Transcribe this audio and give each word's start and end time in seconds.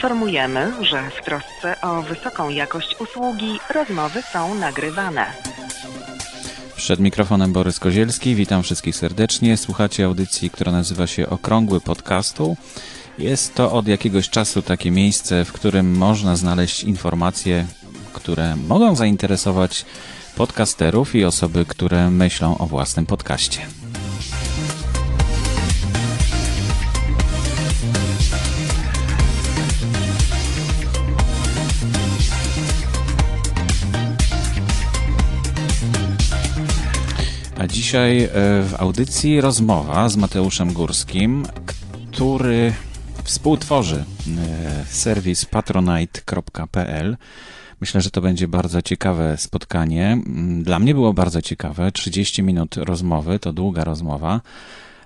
Informujemy, 0.00 0.72
że 0.84 1.10
w 1.10 1.24
trosce 1.24 1.80
o 1.80 2.02
wysoką 2.02 2.48
jakość 2.48 2.96
usługi 3.00 3.60
rozmowy 3.74 4.22
są 4.22 4.54
nagrywane. 4.54 5.26
Przed 6.76 7.00
mikrofonem 7.00 7.52
Borys 7.52 7.78
Kozielski, 7.78 8.34
witam 8.34 8.62
wszystkich 8.62 8.96
serdecznie. 8.96 9.56
Słuchacie 9.56 10.04
audycji, 10.04 10.50
która 10.50 10.72
nazywa 10.72 11.06
się 11.06 11.28
Okrągły 11.28 11.80
Podcastu. 11.80 12.56
Jest 13.18 13.54
to 13.54 13.72
od 13.72 13.88
jakiegoś 13.88 14.28
czasu 14.28 14.62
takie 14.62 14.90
miejsce, 14.90 15.44
w 15.44 15.52
którym 15.52 15.96
można 15.96 16.36
znaleźć 16.36 16.84
informacje, 16.84 17.66
które 18.12 18.56
mogą 18.56 18.96
zainteresować 18.96 19.84
podcasterów 20.36 21.14
i 21.14 21.24
osoby, 21.24 21.64
które 21.64 22.10
myślą 22.10 22.58
o 22.58 22.66
własnym 22.66 23.06
podcaście. 23.06 23.60
A 37.60 37.66
dzisiaj 37.66 38.22
e, 38.24 38.28
w 38.62 38.74
audycji 38.78 39.40
rozmowa 39.40 40.08
z 40.08 40.16
Mateuszem 40.16 40.72
Górskim, 40.72 41.46
który 42.12 42.72
współtworzy 43.24 44.04
e, 44.38 44.84
serwis 44.84 45.44
patronite.pl. 45.44 47.16
Myślę, 47.80 48.00
że 48.00 48.10
to 48.10 48.20
będzie 48.20 48.48
bardzo 48.48 48.82
ciekawe 48.82 49.36
spotkanie. 49.38 50.06
Mm, 50.12 50.62
Dla 50.62 50.78
mnie 50.78 50.94
było 50.94 51.12
bardzo 51.12 51.42
ciekawe. 51.42 51.92
30 51.92 52.42
minut 52.42 52.76
rozmowy, 52.76 53.38
to 53.38 53.52
długa 53.52 53.84
rozmowa. 53.84 54.40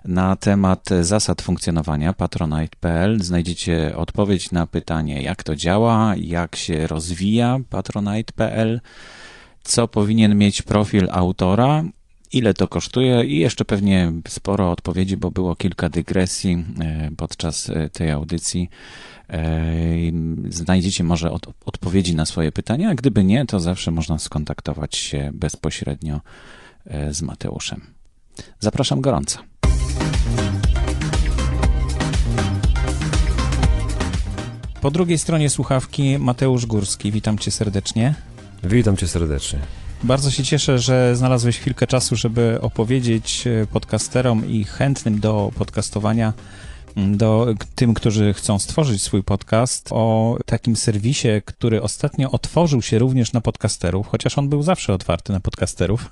Na 0.04 0.36
temat 0.36 0.88
zasad 1.00 1.42
funkcjonowania 1.42 2.12
patronite.pl 2.12 3.22
znajdziecie 3.22 3.96
odpowiedź 3.96 4.50
na 4.50 4.66
pytanie, 4.66 5.22
jak 5.22 5.42
to 5.42 5.56
działa, 5.56 6.14
jak 6.16 6.56
się 6.56 6.86
rozwija 6.86 7.58
patronite.pl, 7.70 8.80
co 9.62 9.88
powinien 9.88 10.38
mieć 10.38 10.62
profil 10.62 11.08
autora, 11.10 11.84
ile 12.34 12.54
to 12.54 12.68
kosztuje 12.68 13.24
i 13.24 13.38
jeszcze 13.38 13.64
pewnie 13.64 14.12
sporo 14.28 14.70
odpowiedzi, 14.70 15.16
bo 15.16 15.30
było 15.30 15.56
kilka 15.56 15.88
dygresji 15.88 16.64
e, 16.80 17.10
podczas 17.16 17.70
e, 17.70 17.90
tej 17.90 18.10
audycji. 18.10 18.70
E, 19.30 19.64
Znajdziecie 20.48 21.04
może 21.04 21.30
od, 21.30 21.46
odpowiedzi 21.66 22.14
na 22.14 22.26
swoje 22.26 22.52
pytania, 22.52 22.90
a 22.90 22.94
gdyby 22.94 23.24
nie, 23.24 23.46
to 23.46 23.60
zawsze 23.60 23.90
można 23.90 24.18
skontaktować 24.18 24.96
się 24.96 25.30
bezpośrednio 25.34 26.20
z 27.10 27.22
Mateuszem. 27.22 27.80
Zapraszam 28.60 29.00
gorąco. 29.00 29.38
Po 34.80 34.90
drugiej 34.90 35.18
stronie 35.18 35.50
słuchawki 35.50 36.18
Mateusz 36.18 36.66
Górski. 36.66 37.12
Witam 37.12 37.38
cię 37.38 37.50
serdecznie. 37.50 38.14
Witam 38.64 38.96
cię 38.96 39.08
serdecznie. 39.08 39.58
Bardzo 40.02 40.30
się 40.30 40.44
cieszę, 40.44 40.78
że 40.78 41.16
znalazłeś 41.16 41.58
chwilkę 41.58 41.86
czasu, 41.86 42.16
żeby 42.16 42.58
opowiedzieć 42.60 43.46
e, 43.46 43.66
podcasterom 43.66 44.50
i 44.50 44.64
chętnym 44.64 45.20
do 45.20 45.50
podcastowania, 45.58 46.32
m, 46.96 47.16
do 47.16 47.46
tym, 47.74 47.94
którzy 47.94 48.34
chcą 48.34 48.58
stworzyć 48.58 49.02
swój 49.02 49.22
podcast, 49.22 49.88
o 49.92 50.36
takim 50.46 50.76
serwisie, 50.76 51.28
który 51.44 51.82
ostatnio 51.82 52.30
otworzył 52.30 52.82
się 52.82 52.98
również 52.98 53.32
na 53.32 53.40
podcasterów, 53.40 54.06
chociaż 54.08 54.38
on 54.38 54.48
był 54.48 54.62
zawsze 54.62 54.94
otwarty 54.94 55.32
na 55.32 55.40
podcasterów, 55.40 56.10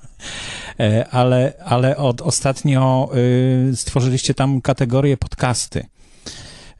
E, 0.80 1.08
ale, 1.08 1.52
ale 1.64 1.96
od 1.96 2.20
ostatnio 2.20 3.10
y, 3.72 3.76
stworzyliście 3.76 4.34
tam 4.34 4.60
kategorię 4.60 5.16
podcasty. 5.16 5.86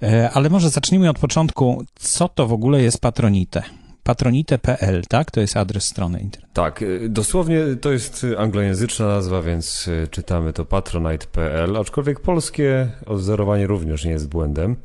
E, 0.03 0.31
Ale 0.31 0.51
może 0.51 0.71
zacznijmy 0.71 1.11
od 1.11 1.19
początku. 1.19 1.85
Co 1.95 2.29
to 2.29 2.47
w 2.47 2.53
ogóle 2.53 2.83
jest 2.83 3.01
Patronite? 3.01 3.63
Patronite.pl, 4.03 5.03
tak? 5.09 5.31
To 5.31 5.41
jest 5.41 5.57
adres 5.57 5.85
strony 5.85 6.21
internetowej. 6.21 6.71
Tak, 6.73 6.83
y, 6.83 7.09
dosłownie 7.09 7.61
to 7.81 7.93
jest 7.93 8.27
anglojęzyczna 8.39 9.07
nazwa, 9.07 9.43
więc 9.43 9.89
y, 9.89 10.09
czytamy 10.11 10.53
to 10.53 10.65
patronite.pl, 10.65 11.77
aczkolwiek 11.77 12.21
polskie 12.21 12.89
odzorowanie 13.07 13.67
również 13.67 14.05
nie 14.05 14.11
jest 14.11 14.29
błędem. 14.29 14.77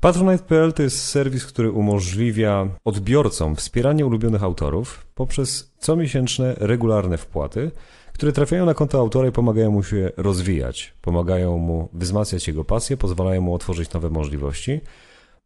Patronite.pl 0.00 0.72
to 0.72 0.82
jest 0.82 1.04
serwis, 1.04 1.46
który 1.46 1.70
umożliwia 1.70 2.68
odbiorcom 2.84 3.56
wspieranie 3.56 4.06
ulubionych 4.06 4.42
autorów 4.42 5.06
poprzez 5.14 5.72
comiesięczne, 5.78 6.54
regularne 6.58 7.18
wpłaty, 7.18 7.70
które 8.12 8.32
trafiają 8.32 8.66
na 8.66 8.74
konto 8.74 8.98
autora 8.98 9.28
i 9.28 9.32
pomagają 9.32 9.70
mu 9.70 9.82
się 9.82 10.10
rozwijać, 10.16 10.94
pomagają 11.02 11.58
mu 11.58 11.88
wzmacniać 11.92 12.48
jego 12.48 12.64
pasję, 12.64 12.96
pozwalają 12.96 13.40
mu 13.40 13.54
otworzyć 13.54 13.92
nowe 13.92 14.10
możliwości. 14.10 14.80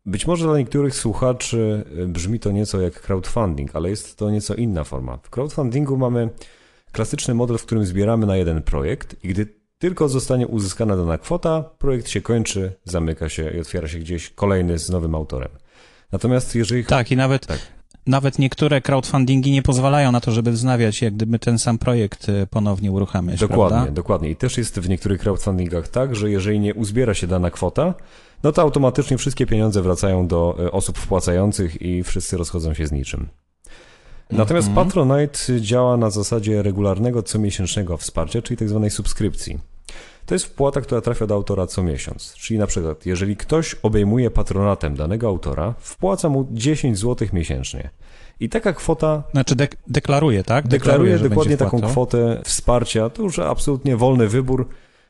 Być 0.06 0.26
może 0.26 0.44
dla 0.44 0.58
niektórych 0.58 0.94
słuchaczy 0.94 1.84
y, 1.98 2.08
brzmi 2.08 2.40
to 2.40 2.50
nieco 2.52 2.80
jak 2.80 3.00
crowdfunding, 3.00 3.76
ale 3.76 3.90
jest 3.90 4.16
to 4.16 4.30
nieco 4.30 4.54
inna 4.54 4.84
forma. 4.84 5.18
W 5.22 5.30
crowdfundingu 5.30 5.96
mamy 5.96 6.30
klasyczny 6.92 7.34
model, 7.34 7.58
w 7.58 7.62
którym 7.66 7.86
zbieramy 7.86 8.26
na 8.26 8.36
jeden 8.36 8.62
projekt 8.62 9.24
i 9.24 9.28
gdy 9.28 9.46
tylko 9.78 10.08
zostanie 10.08 10.46
uzyskana 10.46 10.96
dana 10.96 11.18
kwota, 11.18 11.62
projekt 11.78 12.08
się 12.08 12.20
kończy, 12.20 12.72
zamyka 12.84 13.28
się 13.28 13.50
i 13.50 13.60
otwiera 13.60 13.88
się 13.88 13.98
gdzieś 13.98 14.30
kolejny 14.30 14.78
z 14.78 14.90
nowym 14.90 15.14
autorem. 15.14 15.50
Natomiast 16.12 16.54
jeżeli... 16.54 16.84
Tak, 16.84 17.12
i 17.12 17.16
nawet, 17.16 17.46
Tak. 17.46 17.75
Nawet 18.06 18.38
niektóre 18.38 18.80
crowdfundingi 18.80 19.50
nie 19.50 19.62
pozwalają 19.62 20.12
na 20.12 20.20
to, 20.20 20.30
żeby 20.32 20.52
wznawiać 20.52 21.02
jak 21.02 21.14
gdyby 21.14 21.38
ten 21.38 21.58
sam 21.58 21.78
projekt 21.78 22.28
e, 22.28 22.46
ponownie 22.46 22.92
uruchamiać, 22.92 23.40
Dokładnie, 23.40 23.76
prawda? 23.76 23.92
dokładnie. 23.92 24.30
I 24.30 24.36
też 24.36 24.58
jest 24.58 24.80
w 24.80 24.88
niektórych 24.88 25.20
crowdfundingach 25.20 25.88
tak, 25.88 26.16
że 26.16 26.30
jeżeli 26.30 26.60
nie 26.60 26.74
uzbiera 26.74 27.14
się 27.14 27.26
dana 27.26 27.50
kwota, 27.50 27.94
no 28.42 28.52
to 28.52 28.62
automatycznie 28.62 29.18
wszystkie 29.18 29.46
pieniądze 29.46 29.82
wracają 29.82 30.26
do 30.26 30.56
e, 30.58 30.72
osób 30.72 30.98
wpłacających 30.98 31.82
i 31.82 32.02
wszyscy 32.04 32.36
rozchodzą 32.36 32.74
się 32.74 32.86
z 32.86 32.92
niczym. 32.92 33.28
Natomiast 34.30 34.68
Mhm. 34.68 34.86
Patronite 34.86 35.60
działa 35.60 35.96
na 35.96 36.10
zasadzie 36.10 36.62
regularnego 36.62 37.22
comiesięcznego 37.22 37.96
wsparcia, 37.96 38.42
czyli 38.42 38.56
tak 38.56 38.68
zwanej 38.68 38.90
subskrypcji. 38.90 39.58
To 40.26 40.34
jest 40.34 40.44
wpłata, 40.44 40.80
która 40.80 41.00
trafia 41.00 41.26
do 41.26 41.34
autora 41.34 41.66
co 41.66 41.82
miesiąc. 41.82 42.34
Czyli 42.34 42.58
na 42.58 42.66
przykład, 42.66 43.06
jeżeli 43.06 43.36
ktoś 43.36 43.76
obejmuje 43.82 44.30
patronatem 44.30 44.96
danego 44.96 45.28
autora, 45.28 45.74
wpłaca 45.78 46.28
mu 46.28 46.48
10 46.50 46.98
zł 46.98 47.28
miesięcznie. 47.32 47.90
I 48.40 48.48
taka 48.48 48.72
kwota 48.72 49.22
Znaczy 49.32 49.56
dek- 49.56 49.76
deklaruje, 49.86 50.44
tak? 50.44 50.68
deklaruje 50.68 51.18
że 51.18 51.28
dokładnie 51.28 51.56
taką 51.56 51.80
kwotę 51.80 52.40
wsparcia. 52.44 53.10
To 53.10 53.22
już 53.22 53.38
absolutnie 53.38 53.96
wolny 53.96 54.28
wybór 54.28 54.68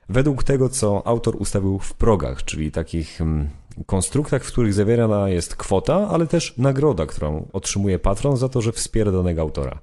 według 0.09 0.45
tego, 0.45 0.69
co 0.69 1.07
autor 1.07 1.37
ustawił 1.39 1.79
w 1.79 1.95
progach, 1.95 2.45
czyli 2.45 2.73
takich 2.73 3.21
mm, 3.21 3.49
konstruktach, 3.87 4.45
w 4.45 4.47
których 4.47 4.75
zawierana 4.75 5.29
jest 5.29 5.57
kwota, 5.57 6.09
ale 6.11 6.27
też 6.27 6.55
nagroda, 6.59 7.07
którą 7.07 7.49
otrzymuje 7.53 7.99
patron 7.99 8.37
za 8.37 8.49
to, 8.49 8.63
że 8.63 8.73
wspiera 8.73 9.13
danego 9.13 9.43
autora. 9.43 9.79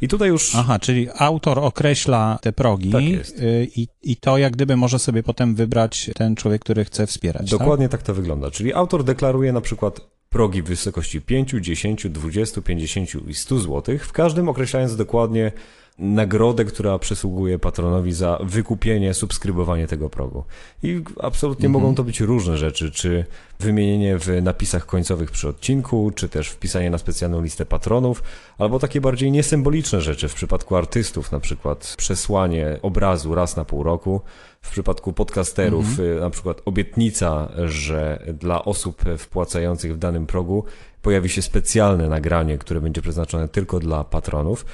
I 0.00 0.08
tutaj 0.08 0.28
już 0.28 0.54
Aha, 0.54 0.78
czyli 0.78 1.08
autor 1.18 1.58
określa 1.58 2.38
te 2.42 2.52
progi 2.52 2.90
Tak 2.90 3.04
jest. 3.04 3.38
y, 3.38 3.68
i, 3.76 3.88
i 4.02 4.16
to 4.16 4.38
jak 4.38 4.52
gdyby 4.52 4.76
może 4.76 4.98
sobie 4.98 5.22
potem 5.22 5.54
wybrać 5.54 6.10
ten 6.14 6.36
człowiek, 6.36 6.62
który 6.62 6.84
chce 6.84 7.06
wspierać, 7.06 7.50
dokładnie 7.50 7.88
tak 7.88 8.02
to 8.02 8.14
wygląda. 8.14 8.50
Czyli 8.50 8.74
autor 8.74 9.04
deklaruje 9.04 9.52
na 9.52 9.60
przykład 9.60 10.00
progi 10.28 10.62
w 10.62 10.66
wysokości 10.66 11.20
5, 11.20 11.50
10, 11.60 12.08
20, 12.08 12.62
50 12.62 13.28
i 13.28 13.34
100 13.34 13.58
zł, 13.58 13.98
w 13.98 14.12
każdym 14.12 14.48
określając 14.48 14.96
dokładnie 14.96 15.52
nagrodę, 16.00 16.64
która 16.64 16.98
przysługuje 16.98 17.58
patronowi 17.58 18.12
za 18.12 18.38
wykupienie, 18.42 19.14
subskrybowanie 19.14 19.86
tego 19.86 20.10
progu. 20.10 20.44
I 20.82 21.02
absolutnie 21.20 21.66
Mhm. 21.66 21.82
mogą 21.82 21.94
to 21.94 22.04
być 22.04 22.20
różne 22.20 22.56
rzeczy, 22.56 22.90
czy 22.90 23.24
wymienienie 23.60 24.18
w 24.18 24.42
napisach 24.42 24.86
końcowych 24.86 25.30
przy 25.30 25.48
odcinku, 25.48 26.10
czy 26.14 26.28
też 26.28 26.48
wpisanie 26.48 26.90
na 26.90 26.98
specjalną 26.98 27.42
listę 27.42 27.66
patronów, 27.66 28.22
albo 28.58 28.78
takie 28.78 29.00
bardziej 29.00 29.32
niesymboliczne 29.32 30.00
rzeczy 30.00 30.28
w 30.28 30.34
przypadku 30.34 30.76
artystów, 30.76 31.32
na 31.32 31.40
przykład 31.40 31.94
przesłanie 31.98 32.78
obrazu 32.82 33.34
raz 33.34 33.56
na 33.56 33.64
pół 33.64 33.82
roku, 33.82 34.20
w 34.62 34.70
przypadku 34.70 35.12
podcasterów 35.12 35.98
y, 35.98 36.20
na 36.20 36.30
przykład 36.30 36.62
obietnica, 36.64 37.48
że 37.64 38.22
dla 38.34 38.64
osób 38.64 39.02
wpłacających 39.18 39.94
w 39.94 39.98
danym 39.98 40.26
progu 40.26 40.64
pojawi 41.02 41.28
się 41.28 41.42
specjalne 41.42 42.08
nagranie, 42.08 42.58
które 42.58 42.80
będzie 42.80 43.02
przeznaczone 43.02 43.48
tylko 43.48 43.80
dla 43.80 44.04
patronów. 44.04 44.64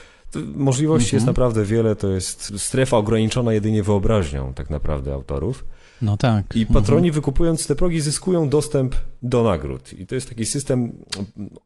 Możliwości 0.55 1.17
jest 1.17 1.27
naprawdę 1.27 1.65
wiele, 1.65 1.97
to 1.97 2.09
jest 2.09 2.61
strefa 2.61 2.97
ograniczona 2.97 3.53
jedynie 3.53 3.83
wyobraźnią 3.83 4.55
tak 4.55 4.71
naprawdę 4.71 5.15
autorów. 5.15 5.65
No 6.03 6.17
tak. 6.17 6.57
I 6.57 6.67
patroni 6.67 7.11
wykupując 7.11 7.67
te 7.67 7.75
progi 7.75 8.01
zyskują 8.01 8.49
dostęp 8.49 8.95
do 9.23 9.43
nagród. 9.43 9.93
I 9.93 10.07
to 10.07 10.15
jest 10.15 10.29
taki 10.29 10.47
system 10.47 10.93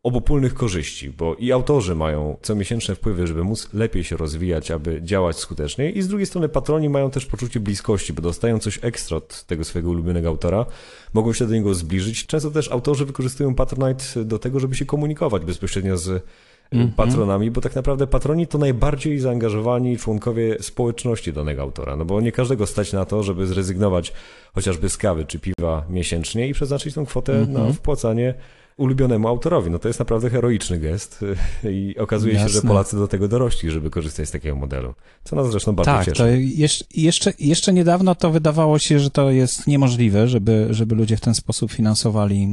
obopólnych 0.02 0.54
korzyści, 0.54 1.10
bo 1.10 1.34
i 1.34 1.52
autorzy 1.52 1.94
mają 1.94 2.36
comiesięczne 2.42 2.94
wpływy, 2.94 3.26
żeby 3.26 3.44
móc 3.44 3.68
lepiej 3.72 4.04
się 4.04 4.16
rozwijać, 4.16 4.70
aby 4.70 5.02
działać 5.02 5.36
skuteczniej 5.36 5.98
i 5.98 6.02
z 6.02 6.08
drugiej 6.08 6.26
strony 6.26 6.48
patroni 6.48 6.88
mają 6.88 7.10
też 7.10 7.26
poczucie 7.26 7.60
bliskości, 7.60 8.12
bo 8.12 8.22
dostają 8.22 8.58
coś 8.58 8.78
ekstra 8.82 9.16
od 9.16 9.44
tego 9.44 9.64
swojego 9.64 9.90
ulubionego 9.90 10.28
autora, 10.28 10.66
mogą 11.12 11.32
się 11.32 11.46
do 11.46 11.54
niego 11.54 11.74
zbliżyć. 11.74 12.26
Często 12.26 12.50
też 12.50 12.72
autorzy 12.72 13.04
wykorzystują 13.04 13.54
Patronite 13.54 14.24
do 14.24 14.38
tego, 14.38 14.60
żeby 14.60 14.74
się 14.74 14.86
komunikować 14.86 15.44
bezpośrednio 15.44 15.98
z 15.98 16.24
Mhm. 16.72 16.92
patronami, 16.92 17.50
bo 17.50 17.60
tak 17.60 17.74
naprawdę 17.76 18.06
patroni 18.06 18.46
to 18.46 18.58
najbardziej 18.58 19.18
zaangażowani 19.18 19.98
członkowie 19.98 20.56
społeczności 20.60 21.32
danego 21.32 21.62
autora, 21.62 21.96
no 21.96 22.04
bo 22.04 22.20
nie 22.20 22.32
każdego 22.32 22.66
stać 22.66 22.92
na 22.92 23.04
to, 23.04 23.22
żeby 23.22 23.46
zrezygnować 23.46 24.12
chociażby 24.54 24.88
z 24.88 24.96
kawy 24.96 25.24
czy 25.24 25.38
piwa 25.38 25.84
miesięcznie 25.90 26.48
i 26.48 26.52
przeznaczyć 26.52 26.94
tą 26.94 27.06
kwotę 27.06 27.38
Mhm. 27.38 27.66
na 27.66 27.72
wpłacanie 27.72 28.34
ulubionemu 28.76 29.28
autorowi. 29.28 29.70
No 29.70 29.78
to 29.78 29.88
jest 29.88 29.98
naprawdę 30.00 30.30
heroiczny 30.30 30.78
gest 30.78 31.24
i 31.70 31.94
okazuje 31.98 32.34
się, 32.34 32.48
że 32.48 32.54
Jasne. 32.54 32.68
Polacy 32.68 32.96
do 32.96 33.08
tego 33.08 33.28
dorośli, 33.28 33.70
żeby 33.70 33.90
korzystać 33.90 34.28
z 34.28 34.30
takiego 34.30 34.56
modelu. 34.56 34.94
Co 35.24 35.36
nas 35.36 35.50
zresztą 35.50 35.72
bardzo 35.72 35.92
Tak, 35.92 36.04
cieszy. 36.06 36.42
jeszcze, 36.42 36.84
jeszcze, 36.94 37.32
jeszcze 37.38 37.72
niedawno 37.72 38.14
to 38.14 38.30
wydawało 38.30 38.78
się, 38.78 38.98
że 38.98 39.10
to 39.10 39.30
jest 39.30 39.66
niemożliwe, 39.66 40.28
żeby, 40.28 40.66
żeby 40.70 40.94
ludzie 40.94 41.16
w 41.16 41.20
ten 41.20 41.34
sposób 41.34 41.72
finansowali 41.72 42.48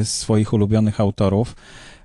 y, 0.00 0.04
swoich 0.04 0.52
ulubionych 0.52 1.00
autorów. 1.00 1.56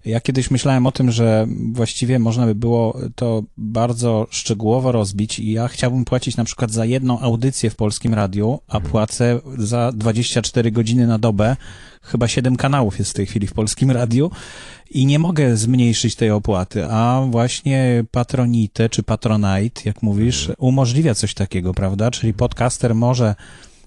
Ja 0.06 0.20
kiedyś 0.20 0.52
myślałem 0.52 0.88
o 0.88 0.92
tym, 0.92 1.12
że 1.12 1.48
właściwie 1.72 2.20
można 2.20 2.46
by 2.46 2.56
było 2.56 2.98
to 3.16 3.44
bardzo 3.58 4.28
szczegółowo 4.30 4.92
rozbić 4.92 5.40
i 5.40 5.52
ja 5.52 5.68
chciałbym 5.68 6.06
płacić 6.06 6.38
na 6.38 6.44
przykład 6.44 6.72
za 6.72 6.86
jedną 6.86 7.20
audycję 7.20 7.70
w 7.70 7.76
polskim 7.76 8.14
radiu, 8.14 8.60
a 8.68 8.80
płacę 8.80 9.40
za 9.58 9.92
24 9.92 10.72
godziny 10.72 11.08
na 11.08 11.20
dobę. 11.20 11.56
Chyba 12.02 12.28
7 12.28 12.56
kanałów 12.56 13.00
jest 13.00 13.12
w 13.12 13.14
tej 13.14 13.26
chwili 13.26 13.48
w 13.48 13.54
polskim 13.54 13.92
radiu 13.92 14.32
i 14.92 15.06
nie 15.06 15.20
mogę 15.20 15.58
zmniejszyć 15.58 16.16
tej 16.16 16.32
opłaty, 16.32 16.86
a 16.86 17.26
właśnie 17.30 18.06
Patronite 18.12 18.90
czy 18.90 19.04
Patronite, 19.04 19.82
jak 19.86 20.04
mówisz, 20.04 20.52
umożliwia 20.58 21.16
coś 21.16 21.34
takiego, 21.34 21.74
prawda? 21.74 22.12
Czyli 22.12 22.34
podcaster 22.34 22.96
może 22.96 23.36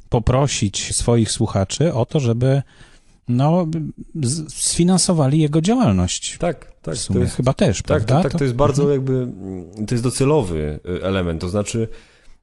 poprosić 0.08 0.94
swoich 0.96 1.30
słuchaczy 1.30 1.94
o 1.94 2.06
to, 2.06 2.20
żeby 2.20 2.62
no, 3.32 3.66
sfinansowali 4.48 5.40
jego 5.40 5.60
działalność. 5.60 6.38
Tak, 6.38 6.72
tak. 6.82 6.94
w 6.94 6.98
sumie 6.98 7.18
to 7.18 7.24
jest, 7.24 7.36
chyba 7.36 7.52
też, 7.52 7.76
tak, 7.76 7.86
prawda? 7.86 8.22
tak, 8.22 8.32
tak, 8.32 8.38
to 8.38 8.44
jest 8.44 8.56
bardzo 8.56 8.90
jakby, 8.90 9.12
mm, 9.12 9.86
to 9.86 9.94
jest 9.94 10.04
docelowy 10.04 10.80
y, 10.88 11.04
element, 11.04 11.40
to 11.40 11.48
znaczy 11.48 11.88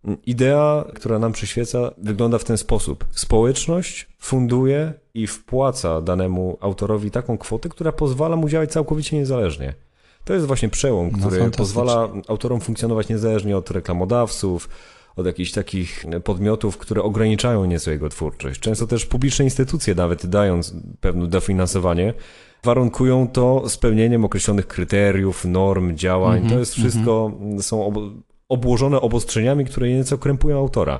mm, 0.06 0.18
idea, 0.26 0.86
która 0.96 1.20
nam 1.20 1.32
przyświeca, 1.32 1.92
wygląda 1.98 2.38
w 2.38 2.44
ten 2.44 2.58
sposób. 2.58 3.06
Społeczność 3.12 4.08
funduje 4.20 4.94
i 5.14 5.28
wpłaca 5.28 6.02
danemu 6.02 6.58
autorowi 6.62 7.12
taką 7.12 7.38
kwotę, 7.38 7.70
która 7.70 7.92
pozwala 7.92 8.36
mu 8.36 8.50
działać 8.50 8.72
całkowicie 8.72 9.18
niezależnie. 9.18 9.74
To 10.26 10.34
jest 10.34 10.46
właśnie 10.46 10.70
przełom, 10.70 11.10
No, 11.12 11.18
który 11.18 11.40
fantastycznie. 11.40 11.58
pozwala 11.58 12.10
autorom 12.28 12.62
funkcjonować 12.62 13.10
niezależnie 13.10 13.58
od 13.58 13.72
reklamodawców, 13.72 14.70
od 15.16 15.26
jakichś 15.26 15.52
takich 15.52 16.06
podmiotów, 16.24 16.78
które 16.78 17.04
ograniczają 17.04 17.66
nieco 17.66 17.92
jego 17.92 18.10
twórczość. 18.10 18.60
Często 18.60 18.88
też 18.88 19.06
publiczne 19.06 19.46
instytucje, 19.46 19.96
nawet 19.96 20.26
dając 20.26 20.74
pewne 21.02 21.28
dofinansowanie, 21.28 22.14
warunkują 22.64 23.28
to 23.28 23.70
spełnieniem 23.70 24.26
określonych 24.26 24.68
kryteriów, 24.68 25.46
norm, 25.46 25.96
działań. 25.96 26.36
Mhm, 26.36 26.54
to 26.54 26.60
jest 26.60 26.74
wszystko, 26.74 27.32
są 27.62 27.86
ob- 27.86 28.14
obłożone 28.50 29.02
obostrzeniami, 29.02 29.66
które 29.66 29.90
nieco 29.90 30.18
krępują 30.18 30.58
autora. 30.60 31.00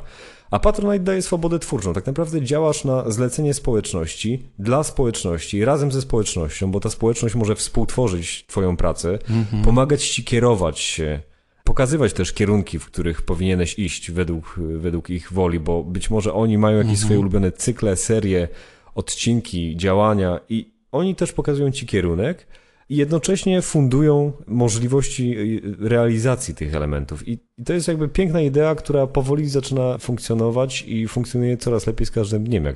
A 0.52 0.60
Patronite 0.60 1.04
daje 1.04 1.22
swobodę 1.22 1.60
twórczą. 1.60 1.94
Tak 1.94 2.06
naprawdę 2.06 2.42
działasz 2.42 2.84
na 2.84 3.12
zlecenie 3.12 3.54
społeczności, 3.54 4.44
dla 4.60 4.84
społeczności, 4.84 5.66
razem 5.66 5.92
ze 5.92 6.02
społecznością, 6.02 6.72
bo 6.72 6.80
ta 6.80 6.90
społeczność 6.90 7.36
może 7.36 7.56
współtworzyć 7.56 8.46
twoją 8.48 8.78
pracę, 8.78 9.20
Mhm. 9.30 9.64
pomagać 9.64 10.08
ci 10.08 10.24
kierować 10.24 10.80
się, 10.80 11.22
pokazywać 11.70 12.14
też 12.14 12.34
kierunki, 12.34 12.80
w 12.80 12.86
których 12.86 13.22
powinieneś 13.22 13.80
iść 13.80 14.12
według, 14.12 14.60
według 14.78 15.10
ich 15.10 15.34
woli, 15.34 15.60
bo 15.60 15.84
być 15.84 16.10
może 16.10 16.34
oni 16.34 16.58
mają 16.58 16.78
jakieś 16.78 16.92
Mhm. 16.92 17.06
swoje 17.06 17.20
ulubione 17.20 17.52
cykle, 17.52 17.96
serie, 17.96 18.48
odcinki, 18.96 19.78
działania 19.78 20.40
i 20.50 20.72
oni 20.92 21.16
też 21.16 21.32
pokazują 21.32 21.72
ci 21.72 21.86
kierunek 21.86 22.48
i 22.90 22.96
jednocześnie 22.96 23.62
fundują 23.62 24.32
możliwości 24.48 25.38
y, 25.38 25.62
realizacji 25.80 26.56
tych 26.56 26.76
elementów. 26.76 27.28
I, 27.28 27.40
to 27.66 27.74
jest 27.74 27.88
jakby 27.88 28.08
piękna 28.08 28.42
idea, 28.42 28.76
która 28.76 29.08
powoli 29.08 29.50
zaczyna 29.50 29.98
funkcjonować 29.98 30.82
i 30.88 31.08
funkcjonuje 31.08 31.58
coraz 31.58 31.88
lepiej 31.88 32.06
z 32.08 32.12
każdym 32.12 32.44
dniem, 32.44 32.66
jak 32.66 32.76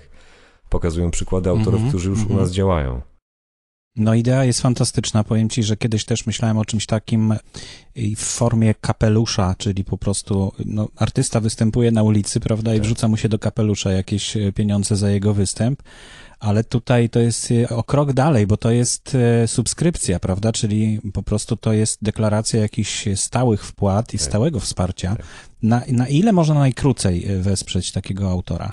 pokazują 0.70 1.12
przykłady 1.12 1.50
autorów, 1.50 1.74
Mhm, 1.74 1.90
którzy 1.90 2.10
już 2.10 2.20
u 2.20 2.22
mhm. 2.22 2.40
nas 2.40 2.52
działają. 2.52 3.02
No 3.96 4.14
idea 4.14 4.46
jest 4.46 4.62
fantastyczna. 4.62 5.24
Powiem 5.24 5.50
ci, 5.50 5.64
że 5.64 5.78
kiedyś 5.78 6.06
też 6.06 6.26
myślałem 6.26 6.58
o 6.58 6.66
czymś 6.66 6.86
takim 6.86 7.34
w 7.96 8.24
formie 8.24 8.74
kapelusza, 8.82 9.56
czyli 9.58 9.84
po 9.84 9.98
prostu 9.98 10.52
no, 10.66 10.88
artysta 10.96 11.40
występuje 11.40 11.92
na 11.92 12.04
ulicy, 12.04 12.40
prawda, 12.40 12.74
i 12.74 12.78
Tak. 12.78 12.84
wrzuca 12.86 13.08
mu 13.08 13.18
się 13.18 13.30
do 13.30 13.40
kapelusza 13.40 13.92
jakieś 13.92 14.38
e, 14.38 14.52
pieniądze 14.52 14.96
za 14.96 15.10
jego 15.10 15.34
występ. 15.34 15.84
Ale 16.40 16.64
tutaj 16.64 17.10
to 17.10 17.20
jest 17.20 17.52
e, 17.52 17.70
o 17.70 17.84
krok 17.84 18.14
dalej, 18.14 18.48
bo 18.48 18.58
to 18.58 18.72
jest 18.72 19.16
e, 19.16 19.48
subskrypcja, 19.48 20.20
prawda? 20.20 20.52
Czyli 20.52 21.00
po 21.14 21.24
prostu 21.24 21.56
to 21.58 21.74
jest 21.74 22.00
deklaracja 22.02 22.62
jakichś 22.62 23.08
stałych 23.16 23.66
wpłat 23.66 24.14
i 24.14 24.18
Tak. 24.18 24.28
stałego 24.28 24.60
wsparcia. 24.60 25.16
Tak. 25.16 25.26
Na, 25.64 25.82
na 25.88 26.08
ile 26.08 26.32
można 26.32 26.56
najkrócej 26.56 27.28
wesprzeć 27.40 27.92
takiego 27.92 28.30
autora? 28.32 28.72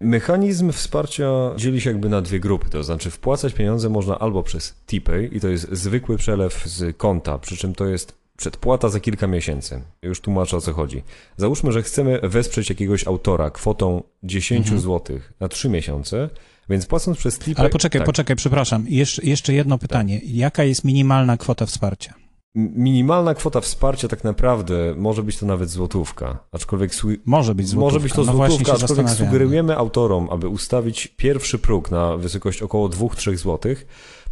Mechanizm 0.00 0.72
wsparcia 0.72 1.30
dzieli 1.56 1.80
się 1.80 1.90
jakby 1.90 2.08
na 2.08 2.22
dwie 2.22 2.40
grupy, 2.40 2.70
to 2.70 2.84
znaczy 2.84 3.10
wpłacać 3.10 3.54
pieniądze 3.54 3.88
można 3.88 4.18
albo 4.18 4.42
przez 4.42 4.74
TPay 4.86 5.30
i 5.32 5.40
to 5.40 5.48
jest 5.48 5.68
zwykły 5.72 6.16
przelew 6.16 6.66
z 6.66 6.96
konta, 6.96 7.38
przy 7.38 7.56
czym 7.56 7.74
to 7.74 7.86
jest 7.86 8.12
przedpłata 8.36 8.88
za 8.88 9.00
kilka 9.00 9.26
miesięcy. 9.26 9.82
Już 10.02 10.20
tłumaczę 10.20 10.56
o 10.56 10.60
co 10.60 10.72
chodzi. 10.72 11.02
Załóżmy, 11.36 11.72
że 11.72 11.82
chcemy 11.82 12.20
wesprzeć 12.22 12.70
jakiegoś 12.70 13.06
autora 13.06 13.50
kwotą 13.50 14.02
10 14.22 14.60
Mhm. 14.66 14.80
zł 14.80 15.18
na 15.40 15.48
3 15.48 15.68
miesiące, 15.68 16.30
więc 16.68 16.86
płacąc 16.86 17.18
przez 17.18 17.38
TPay... 17.38 17.54
Ale 17.56 17.70
poczekaj, 17.70 18.00
tak, 18.00 18.06
poczekaj, 18.06 18.36
przepraszam. 18.36 18.84
Jeszcze, 18.88 19.22
jeszcze 19.22 19.52
jedno 19.54 19.78
pytanie. 19.78 20.20
Jaka 20.24 20.64
jest 20.64 20.84
minimalna 20.84 21.36
kwota 21.36 21.66
wsparcia? 21.66 22.14
Minimalna 22.56 23.34
kwota 23.34 23.60
wsparcia 23.60 24.08
tak 24.08 24.24
naprawdę 24.24 24.94
może 24.96 25.22
być 25.22 25.38
to 25.38 25.46
nawet 25.46 25.70
złotówka, 25.70 26.38
aczkolwiek 26.52 26.90
Może 27.24 27.54
być 27.54 27.68
złotówka. 27.68 27.84
Może 27.86 28.00
być 28.00 28.12
to 28.12 28.24
no 28.24 28.32
złotówka, 28.32 28.64
się 28.64 28.72
aczkolwiek 28.72 29.10
sugerujemy 29.10 29.76
autorom, 29.76 30.28
aby 30.30 30.48
ustawić 30.48 31.06
pierwszy 31.16 31.58
próg 31.58 31.90
na 31.90 32.16
wysokość 32.16 32.62
około 32.62 32.88
2-3 32.88 33.36
zł, 33.36 33.74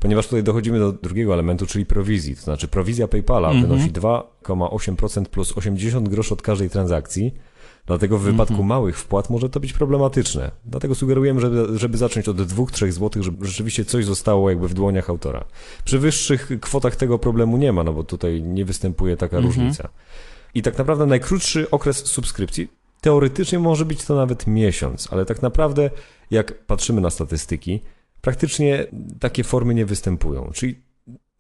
ponieważ 0.01 0.27
tutaj 0.27 0.43
dochodzimy 0.43 0.79
do 0.79 0.93
drugiego 0.93 1.33
elementu, 1.33 1.67
czyli 1.67 1.87
prowizji. 1.87 2.37
To 2.37 2.43
znaczy 2.43 2.69
prowizja 2.69 3.09
PayPala 3.09 3.51
Mhm. 3.51 3.69
wynosi 3.69 3.91
2,8% 3.93 5.25
plus 5.25 5.53
80 5.57 6.09
groszy 6.09 6.35
od 6.35 6.43
każdej 6.43 6.71
transakcji. 6.71 7.35
Dlatego 7.87 8.19
w 8.19 8.23
wypadku 8.23 8.53
Mhm. 8.53 8.69
małych 8.69 8.99
wpłat 8.99 9.31
może 9.31 9.51
to 9.51 9.61
być 9.61 9.73
problematyczne. 9.73 10.51
Dlatego 10.65 10.95
sugerujemy, 10.95 11.41
żeby, 11.41 11.79
żeby 11.79 11.99
zacząć 11.99 12.29
od 12.29 12.37
2-3 12.37 12.93
zł, 12.93 13.23
żeby 13.23 13.47
rzeczywiście 13.47 13.85
coś 13.85 14.05
zostało 14.05 14.51
jakby 14.51 14.69
w 14.69 14.75
dłoniach 14.75 15.11
autora. 15.11 15.45
Przy 15.85 15.99
wyższych 15.99 16.51
kwotach 16.61 16.97
tego 16.97 17.19
problemu 17.19 17.57
nie 17.57 17.73
ma, 17.73 17.85
no 17.85 17.93
bo 17.93 18.05
tutaj 18.05 18.43
nie 18.43 18.65
występuje 18.65 19.17
taka 19.17 19.37
Mhm. 19.37 19.55
różnica. 19.55 19.89
I 20.55 20.63
tak 20.63 20.79
naprawdę 20.79 21.07
najkrótszy 21.07 21.71
okres 21.71 22.07
subskrypcji 22.07 22.69
teoretycznie 23.01 23.59
może 23.59 23.85
być 23.85 24.05
to 24.05 24.15
nawet 24.15 24.47
miesiąc, 24.47 25.09
ale 25.11 25.25
tak 25.25 25.43
naprawdę 25.43 25.91
jak 26.31 26.67
patrzymy 26.67 27.01
na 27.01 27.11
statystyki, 27.11 27.81
praktycznie 28.21 28.87
takie 29.21 29.45
formy 29.45 29.75
nie 29.75 29.87
występują. 29.87 30.51
Czyli 30.55 30.83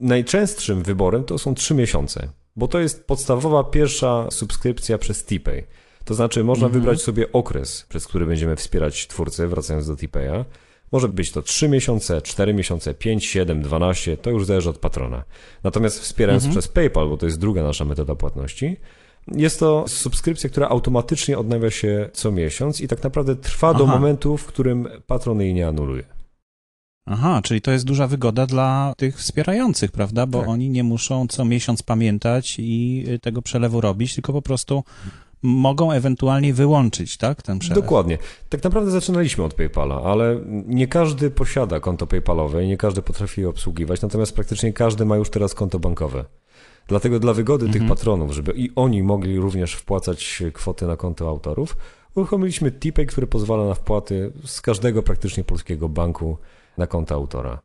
najczęstszym 0.00 0.82
wyborem 0.82 1.24
to 1.24 1.38
są 1.38 1.54
3 1.54 1.74
miesiące, 1.74 2.28
bo 2.56 2.68
to 2.68 2.78
jest 2.78 3.06
podstawowa 3.06 3.64
pierwsza 3.64 4.30
subskrypcja 4.30 4.98
przez 4.98 5.24
TPay. 5.24 5.64
To 6.04 6.14
znaczy 6.14 6.44
można 6.44 6.66
Mhm. 6.66 6.82
wybrać 6.82 7.02
sobie 7.02 7.32
okres, 7.32 7.86
przez 7.88 8.06
który 8.06 8.26
będziemy 8.26 8.56
wspierać 8.56 9.06
twórcę, 9.06 9.48
wracając 9.48 9.86
do 9.86 9.96
TPaya. 9.96 10.44
Może 10.92 11.08
być 11.08 11.32
to 11.32 11.42
3 11.42 11.68
miesiące, 11.68 12.22
4 12.22 12.54
miesiące, 12.54 12.94
5, 12.94 13.24
7, 13.26 13.62
12, 13.62 14.16
to 14.16 14.30
już 14.30 14.46
zależy 14.46 14.70
od 14.70 14.78
patrona. 14.78 15.24
Natomiast 15.64 16.00
wspierając 16.00 16.44
Mhm. 16.44 16.60
przez 16.60 16.72
PayPal, 16.72 17.08
bo 17.08 17.16
to 17.16 17.26
jest 17.26 17.38
druga 17.38 17.62
nasza 17.62 17.84
metoda 17.84 18.14
płatności, 18.14 18.76
jest 19.32 19.60
to 19.60 19.84
subskrypcja, 19.88 20.50
która 20.50 20.68
automatycznie 20.68 21.38
odnawia 21.38 21.70
się 21.70 22.10
co 22.12 22.32
miesiąc 22.32 22.80
i 22.80 22.88
tak 22.88 23.02
naprawdę 23.02 23.36
trwa 23.36 23.74
do 23.74 23.84
Aha. 23.84 23.92
momentu, 23.94 24.36
w 24.36 24.46
którym 24.46 24.88
patron 25.06 25.40
jej 25.40 25.54
nie 25.54 25.68
anuluje. 25.68 26.04
Aha, 27.06 27.40
czyli 27.44 27.60
to 27.60 27.70
jest 27.70 27.84
duża 27.84 28.06
wygoda 28.06 28.46
dla 28.46 28.94
tych 28.96 29.18
wspierających, 29.18 29.92
prawda? 29.92 30.26
Bo 30.26 30.40
Tak. 30.40 30.48
oni 30.48 30.70
nie 30.70 30.84
muszą 30.84 31.26
co 31.28 31.44
miesiąc 31.44 31.82
pamiętać 31.82 32.56
i 32.58 33.04
tego 33.22 33.42
przelewu 33.42 33.80
robić, 33.80 34.14
tylko 34.14 34.32
po 34.32 34.42
prostu 34.42 34.84
mogą 35.46 35.92
ewentualnie 35.92 36.54
wyłączyć, 36.54 37.16
tak, 37.16 37.42
ten 37.42 37.58
przelew. 37.58 37.84
Dokładnie. 37.84 38.18
Tak 38.48 38.64
naprawdę 38.64 38.90
zaczynaliśmy 38.90 39.44
od 39.44 39.54
PayPala, 39.54 40.02
ale 40.02 40.40
nie 40.66 40.86
każdy 40.86 41.30
posiada 41.30 41.80
konto 41.80 42.06
PayPalowe 42.06 42.64
i 42.64 42.68
nie 42.68 42.76
każdy 42.76 43.02
potrafi 43.02 43.40
je 43.40 43.48
obsługiwać, 43.48 44.02
natomiast 44.02 44.34
praktycznie 44.34 44.72
każdy 44.72 45.04
ma 45.04 45.16
już 45.16 45.30
teraz 45.30 45.54
konto 45.54 45.78
bankowe. 45.78 46.24
Dlatego 46.88 47.20
dla 47.20 47.32
wygody 47.32 47.66
tych 47.66 47.82
Mhm. 47.82 47.88
patronów, 47.88 48.32
żeby 48.32 48.52
i 48.52 48.70
oni 48.76 49.02
mogli 49.02 49.38
również 49.38 49.74
wpłacać 49.74 50.42
kwoty 50.52 50.86
na 50.86 50.96
konto 50.96 51.28
autorów, 51.28 51.76
uruchomiliśmy 52.14 52.70
TPay, 52.72 53.06
który 53.06 53.26
pozwala 53.26 53.64
na 53.66 53.74
wpłaty 53.74 54.32
z 54.44 54.60
każdego 54.60 55.02
praktycznie 55.02 55.44
polskiego 55.44 55.88
banku 55.88 56.36
na 56.78 56.86
konto 56.86 57.14
autora. 57.14 57.60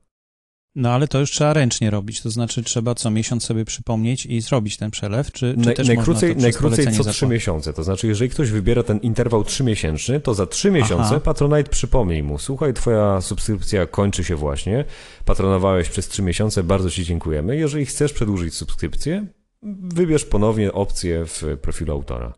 No 0.79 0.91
ale 0.91 1.07
to 1.07 1.19
już 1.19 1.31
trzeba 1.31 1.53
ręcznie 1.53 1.89
robić, 1.89 2.21
to 2.21 2.29
znaczy 2.29 2.63
trzeba 2.63 2.95
co 2.95 3.11
miesiąc 3.11 3.43
sobie 3.43 3.65
przypomnieć 3.65 4.25
i 4.25 4.41
zrobić 4.41 4.77
ten 4.77 4.91
przelew, 4.91 5.31
czy, 5.31 5.53
czy 5.53 5.65
Naj, 5.65 5.75
też 5.75 5.87
najkrócej 5.87 6.35
najkrócej 6.35 6.53
co 6.53 6.61
polecenie 6.61 6.91
3 6.91 6.97
zapłacić? 7.03 7.29
miesiące. 7.29 7.73
To 7.73 7.83
znaczy, 7.83 8.07
jeżeli 8.07 8.29
ktoś 8.29 8.49
wybiera 8.49 8.83
ten 8.83 8.97
interwał 8.97 9.41
3-miesięczny, 9.41 10.21
to 10.21 10.33
za 10.33 10.45
3 10.45 10.71
miesiące 10.71 11.05
Aha. 11.09 11.19
Patronite 11.19 11.69
przypomni 11.69 12.23
mu: 12.23 12.39
Słuchaj, 12.39 12.73
twoja 12.73 13.21
subskrypcja 13.21 13.85
kończy 13.85 14.23
się 14.23 14.35
właśnie. 14.35 14.85
Patronowałeś 15.25 15.89
przez 15.89 16.07
3 16.07 16.21
miesiące, 16.21 16.63
bardzo 16.63 16.89
Ci 16.89 17.05
dziękujemy. 17.05 17.57
Jeżeli 17.57 17.85
chcesz 17.85 18.13
przedłużyć 18.13 18.53
subskrypcję, 18.53 19.27
wybierz 19.93 20.25
ponownie 20.25 20.73
opcję 20.73 21.25
w 21.25 21.43
profilu 21.61 21.93
autora. 21.93 22.33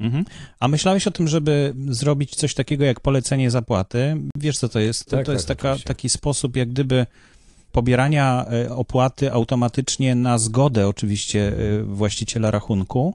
Mhm. 0.00 0.24
A 0.60 0.68
myślałeś 0.68 1.06
o 1.06 1.10
tym, 1.10 1.28
żeby 1.28 1.74
zrobić 1.88 2.36
coś 2.36 2.54
takiego 2.54 2.84
jak 2.84 3.00
polecenie 3.00 3.50
zapłaty? 3.50 4.16
Wiesz, 4.36 4.58
co 4.58 4.68
to 4.68 4.80
jest? 4.80 5.04
To, 5.04 5.16
Tak, 5.16 5.26
to 5.26 5.32
jest 5.32 5.48
tak, 5.48 5.58
taka, 5.62 5.84
taki 5.84 6.08
sposób, 6.08 6.56
jak 6.56 6.68
gdyby 6.68 7.06
pobierania 7.72 8.46
e, 8.52 8.74
opłaty 8.74 9.32
automatycznie 9.32 10.14
na 10.14 10.38
zgodę 10.38 10.88
oczywiście 10.88 11.48
e, 11.48 11.82
właściciela 11.82 12.50
rachunku. 12.50 13.14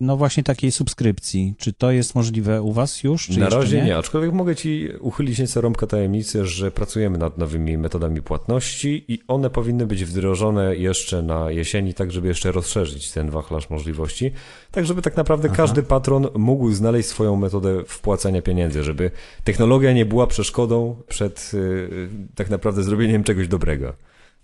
No 0.00 0.16
właśnie 0.16 0.42
takiej 0.42 0.72
subskrypcji. 0.72 1.54
Czy 1.58 1.72
to 1.72 1.90
jest 1.90 2.14
możliwe 2.14 2.62
u 2.62 2.72
was 2.72 3.02
już? 3.02 3.26
Czy 3.26 3.40
Na 3.40 3.48
razie 3.48 3.76
nie? 3.76 3.84
nie, 3.84 3.96
aczkolwiek 3.96 4.32
mogę 4.32 4.56
Ci 4.56 4.88
uchylić 5.00 5.38
nieco 5.38 5.60
rąbka 5.60 5.86
tajemnicy, 5.86 6.46
że 6.46 6.70
pracujemy 6.70 7.18
nad 7.18 7.38
nowymi 7.38 7.78
metodami 7.78 8.22
płatności 8.22 9.04
i 9.08 9.18
one 9.28 9.50
powinny 9.50 9.86
być 9.86 10.04
wdrożone 10.04 10.76
jeszcze 10.76 11.22
na 11.22 11.50
jesieni, 11.50 11.94
tak 11.94 12.12
żeby 12.12 12.28
jeszcze 12.28 12.52
rozszerzyć 12.52 13.12
ten 13.12 13.30
wachlarz 13.30 13.70
możliwości, 13.70 14.32
tak 14.70 14.86
żeby 14.86 15.02
tak 15.02 15.16
naprawdę 15.16 15.48
Aha. 15.48 15.56
każdy 15.56 15.82
patron 15.82 16.28
mógł 16.34 16.72
znaleźć 16.72 17.08
swoją 17.08 17.36
metodę 17.36 17.84
wpłacania 17.86 18.42
pieniędzy, 18.42 18.84
żeby 18.84 19.10
technologia 19.44 19.92
nie 19.92 20.06
była 20.06 20.26
przeszkodą 20.26 20.96
przed 21.08 21.50
y, 21.54 22.08
tak 22.34 22.50
naprawdę 22.50 22.82
zrobieniem 22.82 23.24
czegoś 23.24 23.48
dobrego, 23.48 23.94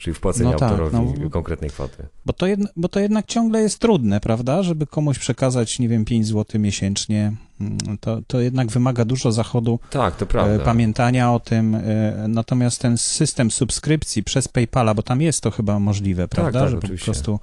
czyli 0.01 0.15
wpłacenia 0.15 0.51
No 0.51 0.59
tak, 0.59 0.71
autorowi 0.71 1.21
no. 1.21 1.31
konkretnej 1.31 1.71
kwoty. 1.71 2.07
Bo 2.27 2.33
to, 2.33 2.47
jedno, 2.47 2.69
bo 2.77 2.89
to 2.89 3.01
jednak 3.01 3.27
ciągle 3.27 3.61
jest 3.61 3.79
trudne, 3.79 4.21
prawda? 4.21 4.63
Żeby 4.63 4.87
komuś 4.87 5.19
przekazać, 5.19 5.79
nie 5.79 5.89
wiem, 5.89 6.05
5 6.05 6.27
zł 6.27 6.61
miesięcznie, 6.61 7.33
mm, 7.61 7.79
to, 8.01 8.19
to 8.27 8.41
jednak 8.41 8.69
wymaga 8.69 9.05
dużo 9.05 9.33
zachodu 9.33 9.79
Tak, 9.91 10.17
to 10.17 10.25
e, 10.25 10.29
prawda. 10.29 10.65
pamiętania 10.65 11.33
o 11.33 11.41
tym. 11.41 11.75
e, 11.75 11.81
Natomiast 12.29 12.81
ten 12.81 12.99
system 12.99 13.51
subskrypcji 13.51 14.23
przez 14.25 14.49
PayPala, 14.49 14.95
bo 14.95 15.03
tam 15.03 15.21
jest 15.23 15.41
to 15.43 15.51
chyba 15.51 15.79
możliwe, 15.79 16.29
prawda? 16.29 16.61
tak, 16.61 16.69
Żeby 16.71 16.79
oczywiście. 16.83 17.07
po 17.07 17.13
prostu 17.13 17.41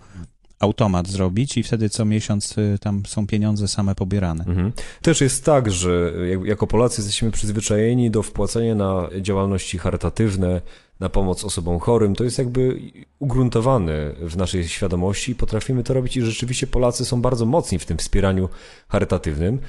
automat 0.60 1.08
zrobić 1.08 1.58
i 1.58 1.64
wtedy 1.64 1.90
co 1.90 2.06
miesiąc 2.06 2.56
e, 2.58 2.78
tam 2.78 3.04
są 3.06 3.28
pieniądze 3.28 3.68
same 3.68 3.96
pobierane. 3.96 4.44
Mhm. 4.48 4.72
Też 5.02 5.22
jest 5.22 5.46
tak, 5.46 5.72
że 5.72 6.12
jak- 6.30 6.46
jako 6.46 6.68
Polacy 6.68 7.02
jesteśmy 7.02 7.32
przyzwyczajeni 7.32 8.12
do 8.12 8.24
wpłacania 8.24 8.76
na 8.76 9.08
działalności 9.22 9.78
charytatywne, 9.78 10.62
na 11.00 11.10
pomoc 11.10 11.44
osobom 11.44 11.80
chorym. 11.80 12.16
To 12.16 12.24
jest 12.24 12.38
jakby 12.38 12.80
ugruntowane 13.20 14.14
w 14.22 14.38
naszej 14.38 14.68
świadomości 14.68 15.32
i 15.32 15.36
potrafimy 15.36 15.84
to 15.84 15.94
robić 15.94 16.18
i 16.18 16.22
rzeczywiście 16.22 16.68
Polacy 16.68 17.06
są 17.06 17.22
bardzo 17.22 17.46
mocni 17.46 17.80
w 17.80 17.86
tym 17.86 17.98
wspieraniu 17.98 18.50
charytatywnym. 18.90 19.60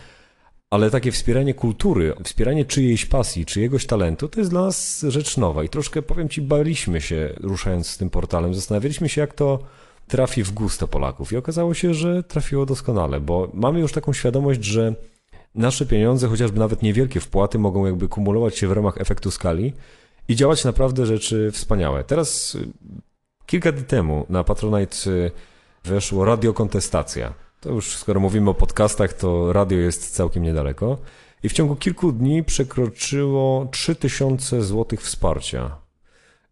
Ale 0.70 0.90
takie 0.90 1.12
wspieranie 1.12 1.54
kultury, 1.54 2.14
wspieranie 2.24 2.64
czyjejś 2.64 3.06
pasji, 3.06 3.46
czyjegoś 3.46 3.86
talentu, 3.86 4.28
to 4.28 4.40
jest 4.40 4.50
dla 4.50 4.62
nas 4.62 5.04
rzecz 5.08 5.36
nowa. 5.36 5.64
I 5.64 5.68
troszkę, 5.68 6.02
powiem 6.02 6.28
Ci, 6.28 6.42
baliśmy 6.42 7.00
się 7.00 7.34
ruszając 7.40 7.86
z 7.86 7.98
tym 7.98 8.10
portalem. 8.10 8.54
Zastanawialiśmy 8.54 9.08
się, 9.08 9.20
jak 9.20 9.34
to 9.34 9.58
trafi 10.08 10.42
w 10.42 10.50
gusto 10.50 10.88
Polaków. 10.88 11.32
I 11.32 11.36
okazało 11.36 11.74
się, 11.74 11.94
że 11.94 12.22
trafiło 12.22 12.66
doskonale, 12.66 13.20
bo 13.20 13.50
mamy 13.54 13.80
już 13.80 13.92
taką 13.92 14.12
świadomość, 14.12 14.64
że 14.64 14.94
nasze 15.54 15.86
pieniądze, 15.86 16.28
chociażby 16.28 16.58
nawet 16.58 16.82
niewielkie 16.82 17.20
wpłaty, 17.20 17.58
mogą 17.58 17.86
jakby 17.86 18.08
kumulować 18.08 18.58
się 18.58 18.68
w 18.68 18.72
ramach 18.72 19.00
efektu 19.00 19.30
skali 19.30 19.72
i 20.28 20.36
działać 20.36 20.64
naprawdę 20.64 21.06
rzeczy 21.06 21.50
wspaniałe. 21.52 22.04
Teraz, 22.04 22.54
y, 22.54 22.68
kilka 23.46 23.72
dni 23.72 23.84
temu 23.84 24.26
na 24.28 24.44
Patronite 24.44 25.10
y, 25.10 25.30
weszło 25.84 26.24
radiokontestacja. 26.24 27.34
To 27.60 27.70
już 27.70 27.96
skoro 27.96 28.20
mówimy 28.20 28.50
o 28.50 28.54
podcastach, 28.54 29.12
to 29.12 29.52
radio 29.52 29.78
jest 29.78 30.14
całkiem 30.14 30.42
niedaleko. 30.42 30.98
I 31.42 31.48
w 31.48 31.52
ciągu 31.52 31.76
kilku 31.76 32.12
dni 32.12 32.44
przekroczyło 32.44 33.68
3000 33.70 34.62
zł 34.62 34.98
wsparcia. 34.98 35.76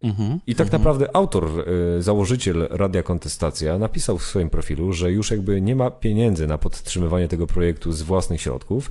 Mhm. 0.03 0.41
I 0.47 0.55
tak 0.55 0.73
naprawdę 0.73 1.17
autor, 1.17 1.51
y, 1.99 2.03
założyciel 2.03 2.69
Radia 2.71 3.03
Kontestacja 3.03 3.79
napisał 3.79 4.19
w 4.19 4.23
swoim 4.23 4.51
profilu, 4.51 4.93
że 4.93 5.13
już 5.13 5.31
jakby 5.31 5.61
nie 5.61 5.77
ma 5.77 5.91
pieniędzy 5.91 6.47
na 6.47 6.59
podtrzymywanie 6.59 7.29
tego 7.29 7.47
projektu 7.47 7.93
z 7.93 8.03
własnych 8.03 8.41
środków 8.41 8.91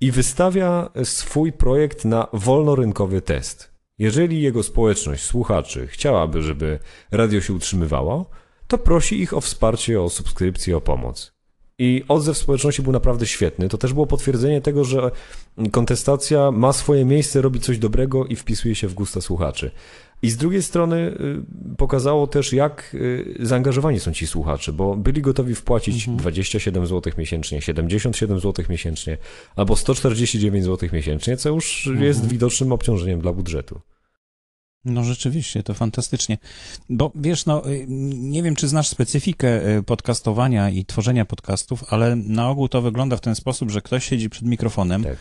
i 0.00 0.10
wystawia 0.10 0.90
swój 1.04 1.52
projekt 1.52 2.04
na 2.04 2.26
wolnorynkowy 2.32 3.22
test. 3.22 3.69
Jeżeli 4.00 4.42
jego 4.42 4.62
społeczność, 4.62 5.24
słuchaczy 5.24 5.86
chciałaby, 5.86 6.42
żeby 6.42 6.78
radio 7.10 7.40
się 7.40 7.52
utrzymywało, 7.52 8.30
to 8.66 8.78
prosi 8.78 9.20
ich 9.20 9.34
o 9.34 9.40
wsparcie, 9.40 10.02
o 10.02 10.10
subskrypcję, 10.10 10.76
o 10.76 10.80
pomoc. 10.80 11.32
I 11.78 12.04
odzew 12.08 12.38
społeczności 12.38 12.82
był 12.82 12.92
naprawdę 12.92 13.26
świetny. 13.26 13.68
To 13.68 13.78
też 13.78 13.92
było 13.92 14.06
potwierdzenie 14.06 14.60
tego, 14.60 14.84
że 14.84 15.10
kontestacja 15.72 16.50
ma 16.50 16.72
swoje 16.72 17.04
miejsce, 17.04 17.42
robi 17.42 17.60
coś 17.60 17.78
dobrego 17.78 18.26
i 18.26 18.36
wpisuje 18.36 18.74
się 18.74 18.88
w 18.88 18.94
gusta 18.94 19.20
słuchaczy. 19.20 19.70
I 20.22 20.30
z 20.30 20.36
drugiej 20.36 20.62
strony 20.62 20.96
y, 20.96 21.76
pokazało 21.76 22.26
też, 22.26 22.52
jak 22.52 22.94
y, 22.94 23.36
zaangażowani 23.40 24.00
są 24.00 24.12
ci 24.12 24.26
słuchacze, 24.26 24.72
bo 24.72 24.96
byli 24.96 25.22
gotowi 25.22 25.54
wpłacić 25.54 26.08
27 26.08 26.86
zł 26.86 27.12
miesięcznie, 27.18 27.62
77 27.62 28.40
zł 28.40 28.64
miesięcznie 28.68 29.18
albo 29.56 29.76
149 29.76 30.64
zł 30.64 30.88
miesięcznie, 30.92 31.36
co 31.36 31.48
już 31.48 31.90
jest 31.98 32.28
widocznym 32.28 32.72
obciążeniem 32.72 33.20
dla 33.20 33.32
budżetu. 33.32 33.80
No 34.84 35.04
rzeczywiście, 35.04 35.62
to 35.62 35.74
fantastycznie. 35.74 36.38
Bo 36.90 37.12
wiesz, 37.14 37.46
no 37.46 37.70
y, 37.70 37.86
nie 38.14 38.42
wiem, 38.42 38.54
czy 38.56 38.68
znasz 38.68 38.88
specyfikę 38.88 39.76
y, 39.78 39.82
podcastowania 39.82 40.70
i 40.70 40.84
tworzenia 40.84 41.24
podcastów, 41.24 41.84
ale 41.88 42.16
na 42.16 42.48
ogół 42.48 42.68
to 42.68 42.82
wygląda 42.82 43.16
w 43.16 43.20
ten 43.20 43.34
sposób, 43.34 43.70
że 43.70 43.82
ktoś 43.82 44.04
siedzi 44.04 44.30
przed 44.30 44.44
mikrofonem, 44.44 45.04
Tak. 45.04 45.16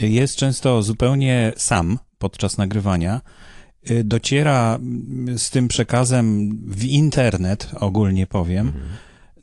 jest 0.00 0.36
często 0.36 0.82
zupełnie 0.82 1.52
sam 1.56 1.98
podczas 2.18 2.58
nagrywania, 2.58 3.20
y, 3.90 4.04
dociera 4.04 4.78
z 5.36 5.50
tym 5.50 5.68
przekazem 5.68 6.56
w 6.66 6.84
internet, 6.84 7.68
ogólnie 7.74 8.26
powiem, 8.26 8.72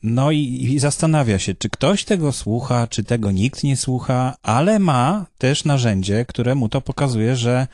no 0.03 0.31
i, 0.31 0.67
i 0.71 0.79
zastanawia 0.79 1.39
się, 1.39 1.53
czy 1.55 1.69
ktoś 1.69 2.05
tego 2.05 2.31
słucha, 2.31 2.87
czy 2.87 3.03
tego 3.03 3.31
nikt 3.31 3.63
nie 3.63 3.77
słucha, 3.77 4.35
ale 4.43 4.79
ma 4.79 5.25
też 5.37 5.65
narzędzie, 5.65 6.25
które 6.25 6.55
mu 6.55 6.69
to 6.69 6.81
pokazuje, 6.81 7.35
że 7.35 7.67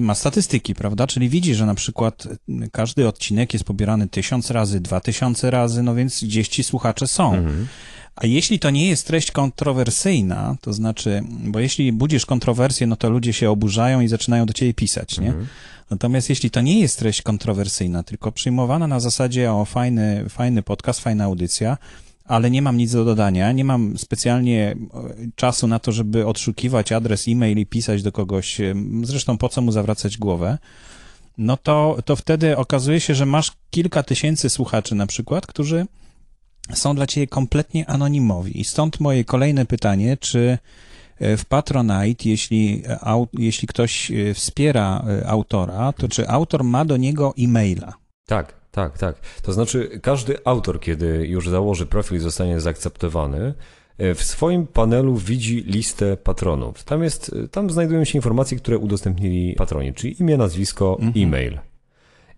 ma 0.00 0.14
statystyki, 0.14 0.74
prawda? 0.74 1.06
Czyli 1.06 1.28
widzi, 1.28 1.54
że 1.54 1.66
na 1.66 1.74
przykład 1.74 2.26
e, 2.26 2.70
każdy 2.72 3.08
odcinek 3.08 3.52
jest 3.52 3.64
pobierany 3.64 4.08
tysiąc 4.08 4.50
razy, 4.50 4.80
dwa 4.80 5.00
tysiące 5.00 5.50
razy, 5.50 5.82
no 5.82 5.94
więc 5.94 6.24
gdzieś 6.24 6.48
ci 6.48 6.64
słuchacze 6.64 7.06
są. 7.06 7.34
Mhm. 7.34 7.66
A 8.16 8.26
jeśli 8.26 8.58
to 8.58 8.70
nie 8.70 8.88
jest 8.88 9.06
treść 9.06 9.30
kontrowersyjna, 9.30 10.56
to 10.60 10.72
znaczy, 10.72 11.22
bo 11.28 11.60
jeśli 11.60 11.92
budzisz 11.92 12.26
kontrowersję, 12.26 12.86
no 12.86 12.96
to 12.96 13.10
ludzie 13.10 13.32
się 13.32 13.50
oburzają 13.50 14.00
i 14.00 14.08
zaczynają 14.08 14.46
do 14.46 14.52
ciebie 14.52 14.74
pisać, 14.74 15.18
nie? 15.18 15.26
Mhm. 15.26 15.46
Natomiast 15.90 16.28
jeśli 16.28 16.50
to 16.50 16.60
nie 16.60 16.80
jest 16.80 16.98
treść 16.98 17.22
kontrowersyjna, 17.22 18.02
tylko 18.02 18.32
przyjmowana 18.32 18.86
na 18.86 19.00
zasadzie 19.00 19.52
o 19.52 19.64
fajny, 19.64 20.24
fajny 20.28 20.62
podcast, 20.62 21.00
fajna 21.00 21.24
audycja, 21.24 21.78
ale 22.24 22.50
nie 22.50 22.62
mam 22.62 22.76
nic 22.76 22.92
do 22.92 23.04
dodania, 23.04 23.52
nie 23.52 23.64
mam 23.64 23.98
specjalnie 23.98 24.70
e, 24.70 24.76
czasu 25.34 25.66
na 25.66 25.78
to, 25.78 25.92
żeby 25.92 26.26
odszukiwać 26.26 26.92
adres 26.92 27.28
e-mail 27.28 27.58
i 27.58 27.66
pisać 27.66 28.02
do 28.02 28.12
kogoś, 28.12 28.60
zresztą 29.02 29.38
po 29.38 29.48
co 29.48 29.60
mu 29.60 29.72
zawracać 29.72 30.18
głowę, 30.18 30.58
no 31.38 31.56
to, 31.56 31.98
to 32.04 32.16
wtedy 32.16 32.56
okazuje 32.56 33.00
się, 33.00 33.14
że 33.14 33.26
masz 33.26 33.52
kilka 33.70 34.02
tysięcy 34.02 34.50
słuchaczy 34.50 34.94
na 34.94 35.06
przykład, 35.06 35.46
którzy 35.46 35.86
są 36.72 36.94
dla 36.94 37.06
ciebie 37.06 37.26
kompletnie 37.26 37.86
anonimowi. 37.86 38.60
I 38.60 38.64
stąd 38.64 39.00
moje 39.00 39.24
kolejne 39.24 39.66
pytanie, 39.66 40.16
czy 40.16 40.58
e, 41.18 41.36
w 41.36 41.44
Patronite, 41.44 42.28
jeśli, 42.28 42.82
e, 42.88 43.00
au, 43.00 43.28
jeśli 43.32 43.68
ktoś 43.68 44.12
wspiera 44.34 45.04
autora, 45.26 45.92
to 45.92 46.08
czy 46.08 46.28
autor 46.28 46.64
ma 46.64 46.84
do 46.84 46.96
niego 46.96 47.34
e-maila? 47.38 47.92
Tak, 48.26 48.63
tak, 48.74 48.98
tak. 48.98 49.16
To 49.42 49.52
znaczy, 49.52 50.00
każdy 50.02 50.38
autor, 50.44 50.80
kiedy 50.80 51.26
już 51.26 51.48
założy 51.48 51.86
profil 51.86 52.16
i 52.16 52.20
zostanie 52.20 52.60
zaakceptowany, 52.60 53.54
e, 53.98 54.14
w 54.14 54.22
swoim 54.22 54.66
panelu 54.66 55.16
widzi 55.16 55.64
listę 55.66 56.16
patronów. 56.16 56.84
Tam 56.84 57.02
jest, 57.02 57.36
e, 57.44 57.48
tam 57.48 57.70
znajdują 57.70 58.04
się 58.04 58.18
informacje, 58.18 58.58
które 58.58 58.78
udostępnili 58.78 59.54
patroni, 59.54 59.94
czyli 59.94 60.22
imię, 60.22 60.36
nazwisko, 60.36 60.98
e-mail. 61.16 61.58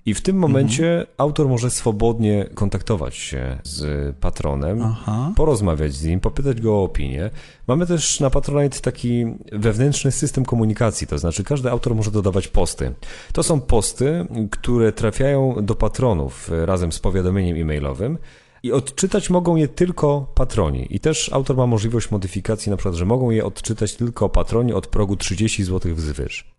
I 0.06 0.14
w 0.14 0.20
tym 0.20 0.36
momencie 0.36 1.06
autor 1.18 1.48
może 1.48 1.70
swobodnie 1.70 2.46
kontaktować 2.54 3.16
się 3.16 3.58
z 3.62 4.16
patronem, 4.16 4.82
Aha. 4.82 5.32
porozmawiać 5.36 5.94
z 5.94 6.04
nim, 6.04 6.20
popytać 6.20 6.60
go 6.60 6.74
o 6.74 6.84
opinię. 6.84 7.30
Mamy 7.66 7.86
też 7.86 8.20
na 8.20 8.30
Patronite 8.30 8.80
taki 8.80 9.26
wewnętrzny 9.52 10.12
system 10.12 10.44
komunikacji, 10.44 11.06
to 11.06 11.18
znaczy 11.18 11.44
każdy 11.44 11.70
autor 11.70 11.94
może 11.94 12.10
dodawać 12.10 12.48
posty. 12.48 12.94
To 13.32 13.42
są 13.42 13.60
posty, 13.60 14.26
które 14.50 14.92
trafiają 14.92 15.56
do 15.62 15.74
patronów 15.74 16.52
e, 16.52 16.66
razem 16.66 16.92
z 16.92 16.98
powiadomieniem 16.98 17.56
e-mailowym 17.56 18.18
i 18.62 18.72
odczytać 18.72 19.30
mogą 19.30 19.56
je 19.56 19.68
tylko 19.68 20.32
patroni. 20.34 20.86
I 20.90 21.00
też 21.00 21.32
autor 21.32 21.56
ma 21.56 21.66
możliwość 21.66 22.10
modyfikacji, 22.10 22.70
na 22.70 22.76
przykład, 22.76 22.94
że 22.94 23.04
mogą 23.04 23.30
je 23.30 23.44
odczytać 23.44 23.94
tylko 23.94 24.28
patroni 24.28 24.72
od 24.72 24.86
progu 24.86 25.16
30 25.16 25.64
zł 25.64 25.94
wzwyż. 25.94 26.56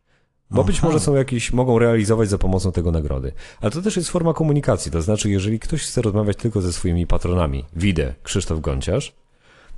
Bo 0.51 0.63
być 0.63 0.77
Aha. 0.77 0.87
może 0.87 0.99
są 0.99 1.15
jakieś, 1.15 1.53
mogą 1.53 1.79
realizować 1.79 2.29
za 2.29 2.37
pomocą 2.37 2.71
tego 2.71 2.91
nagrody. 2.91 3.31
Ale 3.61 3.71
to 3.71 3.81
też 3.81 3.95
jest 3.95 4.09
forma 4.09 4.33
komunikacji, 4.33 4.91
to 4.91 5.01
znaczy, 5.01 5.29
jeżeli 5.29 5.59
ktoś 5.59 5.81
chce 5.83 6.01
rozmawiać 6.01 6.37
tylko 6.37 6.61
ze 6.61 6.73
swoimi 6.73 7.07
patronami, 7.07 7.65
widzę 7.75 8.13
Krzysztof 8.23 8.59
Gonciarz, 8.59 9.13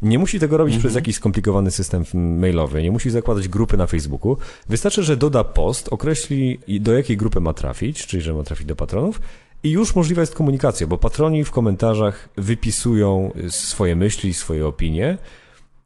nie 0.02 0.20
musi 0.20 0.40
tego 0.40 0.58
robić 0.58 0.78
przez 0.78 0.96
jakiś 0.96 1.16
skomplikowany 1.16 1.72
system 1.72 2.04
mailowy, 2.14 2.84
nie 2.84 2.92
musi 2.92 3.10
zakładać 3.10 3.48
grupy 3.48 3.78
na 3.78 3.88
Facebooku. 3.88 4.38
Wystarczy, 4.70 5.04
że 5.04 5.18
doda 5.18 5.44
post, 5.44 5.88
określi 5.92 6.60
do 6.80 6.94
jakiej 6.94 7.18
grupy 7.18 7.40
ma 7.40 7.54
trafić, 7.54 8.08
czyli 8.08 8.24
że 8.24 8.34
ma 8.34 8.44
trafić 8.44 8.68
do 8.68 8.76
patronów 8.76 9.22
i 9.64 9.70
już 9.70 9.96
możliwa 9.96 10.22
jest 10.22 10.36
komunikacja, 10.36 10.88
bo 10.88 10.98
patroni 10.98 11.44
w 11.44 11.52
komentarzach 11.52 12.30
wypisują 12.38 13.32
swoje 13.50 13.96
myśli, 13.96 14.34
swoje 14.34 14.68
opinie, 14.68 15.18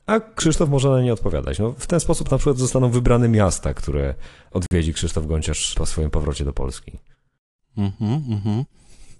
a 0.05 0.19
Krzysztof 0.19 0.69
może 0.69 0.89
na 0.89 1.01
nie 1.01 1.13
odpowiadać. 1.13 1.59
No, 1.59 1.73
w 1.77 1.87
ten 1.87 1.99
sposób 1.99 2.31
na 2.31 2.37
przykład 2.37 2.57
zostaną 2.57 2.89
wybrane 2.89 3.29
miasta, 3.29 3.73
które 3.73 4.15
odwiedzi 4.51 4.93
Krzysztof 4.93 5.27
Gonciarz 5.27 5.75
po 5.75 5.85
swoim 5.85 6.09
powrocie 6.09 6.45
do 6.45 6.53
Polski. 6.53 6.91
Mhm, 7.77 8.23
mhm. 8.29 8.63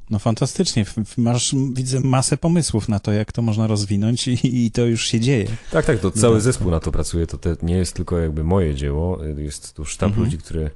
No 0.09 0.19
fantastycznie. 0.19 0.85
Masz, 1.17 1.55
widzę, 1.73 1.99
masę 1.99 2.37
pomysłów 2.37 2.89
na 2.89 2.99
to, 2.99 3.11
jak 3.11 3.31
to 3.31 3.41
można 3.41 3.67
rozwinąć 3.67 4.27
i, 4.27 4.65
i 4.65 4.71
to 4.71 4.85
już 4.85 5.07
się 5.07 5.19
dzieje. 5.19 5.47
Tak, 5.71 5.85
tak, 5.85 5.99
to 5.99 6.11
cały 6.11 6.35
tak. 6.35 6.43
zespół 6.43 6.71
na 6.71 6.79
to 6.79 6.91
pracuje, 6.91 7.27
to 7.27 7.37
te, 7.37 7.55
nie 7.61 7.75
jest 7.75 7.95
tylko 7.95 8.17
jakby 8.17 8.43
moje 8.43 8.75
dzieło, 8.75 9.19
jest 9.37 9.73
tu 9.73 9.85
sztab 9.85 10.07
Mhm. 10.07 10.25
ludzi, 10.25 10.37
który 10.37 10.71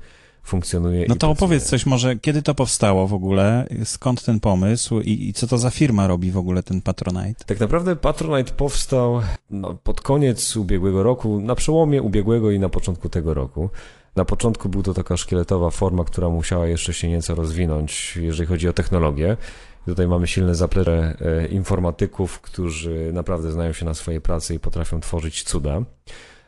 funkcjonuje 0.48 1.06
No 1.10 1.16
to 1.16 1.30
opowiedz 1.30 1.63
coś 1.63 1.86
może, 1.86 2.16
kiedy 2.16 2.42
to 2.42 2.56
powstało 2.56 3.08
w 3.08 3.13
ogóle, 3.13 3.68
skąd 3.84 4.24
ten 4.25 4.39
pomysł 4.39 5.00
i, 5.00 5.27
i 5.30 5.34
co 5.34 5.48
to 5.48 5.58
za 5.58 5.70
firma 5.70 6.08
robi 6.08 6.32
w 6.32 6.38
ogóle 6.38 6.63
ten 6.63 6.82
Patronite? 6.82 7.46
Tak 7.46 7.60
naprawdę 7.60 7.96
Patronite 7.96 8.54
powstał 8.54 9.22
no, 9.50 9.74
pod 9.84 10.01
koniec 10.01 10.58
ubiegłego 10.58 11.04
roku, 11.04 11.42
na 11.42 11.56
przełomie 11.56 12.01
ubiegłego 12.01 12.51
i 12.51 12.60
na 12.60 12.70
początku 12.70 13.10
tego 13.10 13.34
roku. 13.34 13.70
Na 14.16 14.25
początku 14.25 14.70
był 14.70 14.84
to 14.84 14.94
taka 14.94 15.18
szkieletowa 15.18 15.70
forma, 15.70 16.04
która 16.04 16.30
musiała 16.30 16.68
jeszcze 16.68 16.94
się 16.94 17.10
nieco 17.10 17.36
rozwinąć, 17.36 18.18
jeżeli 18.22 18.48
chodzi 18.48 18.70
o 18.70 18.74
technologię. 18.74 19.38
Tutaj 19.86 20.08
mamy 20.08 20.27
silne 20.27 20.56
zaplecze 20.56 21.18
e, 21.22 21.48
informatyków, 21.48 22.42
którzy 22.42 23.12
naprawdę 23.13 23.51
znają 23.51 23.74
się 23.74 23.86
na 23.86 23.94
swojej 23.94 24.22
pracy 24.22 24.56
i 24.56 24.60
potrafią 24.60 25.00
tworzyć 25.00 25.44
cuda. 25.44 25.82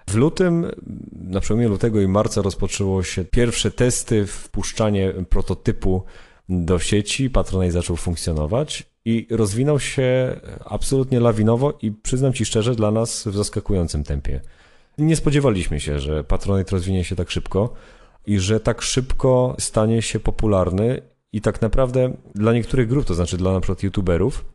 W 0.10 0.16
lutym, 0.16 0.72
na 1.12 1.40
przełomie 1.40 1.68
lutego 1.68 2.02
i 2.02 2.08
marca 2.08 2.42
rozpoczęło 2.42 3.04
się 3.04 3.26
pierwsze 3.26 3.72
testy, 3.72 4.26
wpuszczanie 4.28 5.14
prototypu 5.30 6.04
do 6.50 6.80
sieci. 6.80 7.30
Patronite 7.30 7.72
zaczął 7.72 7.96
funkcjonować 7.96 8.86
i 9.06 9.28
rozwinął 9.30 9.80
się 9.80 10.40
absolutnie 10.66 11.20
lawinowo 11.20 11.78
i 11.82 11.92
przyznam 11.92 12.34
Ci 12.34 12.46
szczerze, 12.46 12.76
dla 12.76 12.92
nas 12.92 13.28
w 13.28 13.36
zaskakującym 13.36 14.04
tempie. 14.04 14.42
Nie 14.98 15.16
spodziewaliśmy 15.16 15.80
się, 15.80 16.00
że 16.00 16.24
Patronite 16.24 16.72
rozwinie 16.72 17.04
się 17.04 17.16
tak 17.16 17.32
szybko 17.32 17.74
i 18.26 18.40
że 18.40 18.60
tak 18.60 18.82
szybko 18.82 19.56
stanie 19.60 20.02
się 20.02 20.20
popularny 20.20 21.02
i 21.34 21.42
tak 21.42 21.62
naprawdę 21.62 22.14
dla 22.36 22.54
niektórych 22.54 22.88
grup, 22.88 23.06
to 23.06 23.14
znaczy 23.14 23.38
dla 23.38 23.60
przykład 23.60 23.84
youtuberów, 23.84 24.46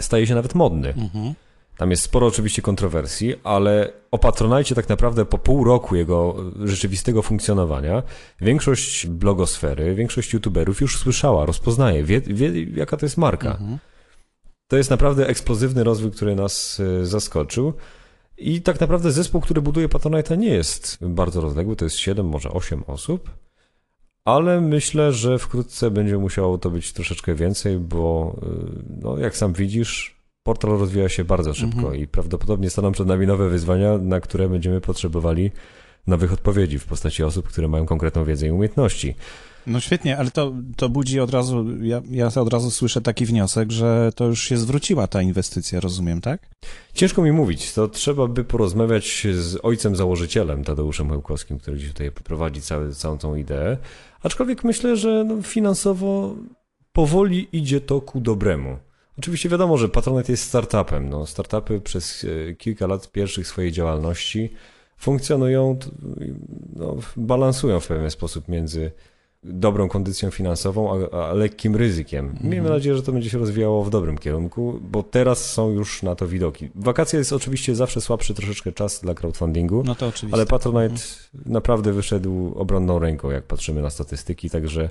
staje 0.00 0.26
się 0.26 0.34
nawet 0.34 0.54
modny. 0.54 0.88
Mhm. 0.88 1.34
Tam 1.76 1.90
jest 1.90 2.02
sporo 2.02 2.26
oczywiście 2.26 2.62
kontrowersji, 2.62 3.34
ale 3.44 3.92
o 4.10 4.18
Patronite 4.18 4.74
tak 4.74 4.88
naprawdę 4.88 5.24
po 5.24 5.38
pół 5.38 5.64
roku 5.64 5.96
jego 5.96 6.36
rzeczywistego 6.64 7.22
funkcjonowania 7.22 8.02
większość 8.40 9.06
blogosfery, 9.06 9.94
większość 9.94 10.32
youtuberów 10.32 10.80
już 10.80 10.98
słyszała, 10.98 11.46
rozpoznaje, 11.46 12.04
wie, 12.04 12.20
wie 12.20 12.64
jaka 12.64 12.96
to 12.96 13.06
jest 13.06 13.16
marka. 13.16 13.50
Mhm. 13.50 13.78
To 14.68 14.76
jest 14.76 14.90
naprawdę 14.90 15.28
eksplozywny 15.28 15.84
rozwój, 15.84 16.10
który 16.10 16.34
nas 16.34 16.80
e, 16.80 17.06
zaskoczył. 17.06 17.72
I 18.38 18.62
tak 18.62 18.80
naprawdę 18.80 19.12
zespół, 19.12 19.40
który 19.40 19.62
buduje 19.62 19.88
Patronite'a 19.88 20.38
nie 20.38 20.48
jest 20.48 20.98
bardzo 21.00 21.40
rozległy, 21.40 21.76
to 21.76 21.84
jest 21.84 21.96
7, 21.96 22.26
może 22.26 22.50
8 22.50 22.84
osób, 22.86 23.30
ale 24.24 24.60
myślę, 24.60 25.12
że 25.12 25.38
wkrótce 25.38 25.90
będzie 25.90 26.18
musiało 26.18 26.58
to 26.58 26.70
być 26.70 26.92
troszeczkę 26.92 27.34
więcej, 27.34 27.78
bo 27.78 28.36
e, 28.42 28.46
no, 29.02 29.18
jak 29.18 29.36
sam 29.36 29.52
widzisz, 29.52 30.13
portal 30.44 30.70
rozwija 30.70 31.08
się 31.08 31.24
bardzo 31.24 31.54
szybko 31.54 31.78
Mhm. 31.78 31.96
i 31.96 32.06
prawdopodobnie 32.06 32.70
staną 32.70 32.92
przed 32.92 33.06
nami 33.06 33.26
nowe 33.26 33.48
wyzwania, 33.48 33.98
na 33.98 34.20
które 34.20 34.48
będziemy 34.48 34.80
potrzebowali 34.80 35.50
nowych 36.06 36.32
odpowiedzi 36.32 36.78
w 36.78 36.86
postaci 36.86 37.24
osób, 37.24 37.48
które 37.48 37.68
mają 37.68 37.86
konkretną 37.86 38.24
wiedzę 38.24 38.46
i 38.46 38.50
umiejętności. 38.50 39.14
No 39.66 39.80
świetnie, 39.80 40.18
ale 40.18 40.30
to, 40.30 40.52
to 40.76 40.88
budzi 40.88 41.20
od 41.20 41.30
razu, 41.30 41.64
ja, 41.82 42.02
ja 42.10 42.26
od 42.26 42.52
razu 42.52 42.70
słyszę 42.70 43.00
taki 43.00 43.26
wniosek, 43.26 43.72
że 43.72 44.12
to 44.14 44.26
już 44.26 44.42
się 44.42 44.56
zwróciła 44.56 45.06
ta 45.06 45.22
inwestycja, 45.22 45.80
rozumiem, 45.80 46.20
tak? 46.20 46.50
Ciężko 46.94 47.22
mi 47.22 47.32
mówić, 47.32 47.72
to 47.72 47.88
trzeba 47.88 48.26
by 48.26 48.44
porozmawiać 48.44 49.26
z 49.34 49.58
ojcem 49.62 49.96
założycielem, 49.96 50.64
Tadeuszem 50.64 51.10
Hełkowskim, 51.10 51.58
który 51.58 51.76
gdzieś 51.76 51.88
tutaj 51.88 52.10
prowadzi 52.10 52.60
cały, 52.60 52.94
całą 52.94 53.18
tą 53.18 53.36
ideę. 53.36 53.76
Aczkolwiek 54.22 54.64
myślę, 54.64 54.96
że 54.96 55.24
no, 55.24 55.42
finansowo 55.42 56.34
powoli 56.92 57.48
idzie 57.52 57.80
to 57.80 58.00
ku 58.00 58.20
dobremu. 58.20 58.76
Oczywiście 59.18 59.48
wiadomo, 59.48 59.76
że 59.78 59.88
Patronite 59.88 60.32
jest 60.32 60.44
startupem. 60.44 61.08
No, 61.08 61.26
startupy 61.26 61.80
przez 61.80 62.26
e, 62.50 62.54
kilka 62.54 62.86
lat 62.86 63.12
pierwszych 63.12 63.46
swojej 63.46 63.72
działalności 63.72 64.50
funkcjonują, 64.98 65.78
no, 66.76 66.96
balansują 67.16 67.80
w 67.80 67.86
pewien 67.86 68.10
sposób 68.10 68.48
między 68.48 68.90
dobrą 69.44 69.88
kondycją 69.88 70.30
finansową, 70.30 71.08
a, 71.12 71.28
a 71.28 71.32
lekkim 71.32 71.76
ryzykiem. 71.76 72.38
Miejmy 72.40 72.68
nadzieję, 72.68 72.96
że 72.96 73.02
to 73.02 73.12
będzie 73.12 73.30
się 73.30 73.38
rozwijało 73.38 73.84
w 73.84 73.90
dobrym 73.90 74.18
kierunku, 74.18 74.80
bo 74.82 75.02
teraz 75.02 75.50
są 75.52 75.70
już 75.70 76.02
na 76.02 76.14
to 76.14 76.26
widoki. 76.28 76.70
Wakacje 76.74 77.18
jest 77.18 77.32
oczywiście 77.32 77.74
zawsze 77.74 78.00
słabszy 78.00 78.34
troszeczkę 78.34 78.72
czas 78.72 79.00
dla 79.00 79.14
crowdfundingu, 79.14 79.82
No 79.86 79.94
to 79.94 80.06
oczywiście. 80.08 80.34
ale 80.36 80.46
Patronite 80.46 81.02
naprawdę 81.46 81.92
wyszedł 81.92 82.52
obronną 82.56 82.98
ręką, 82.98 83.30
jak 83.30 83.44
patrzymy 83.44 83.82
na 83.82 83.90
statystyki, 83.90 84.50
także 84.50 84.90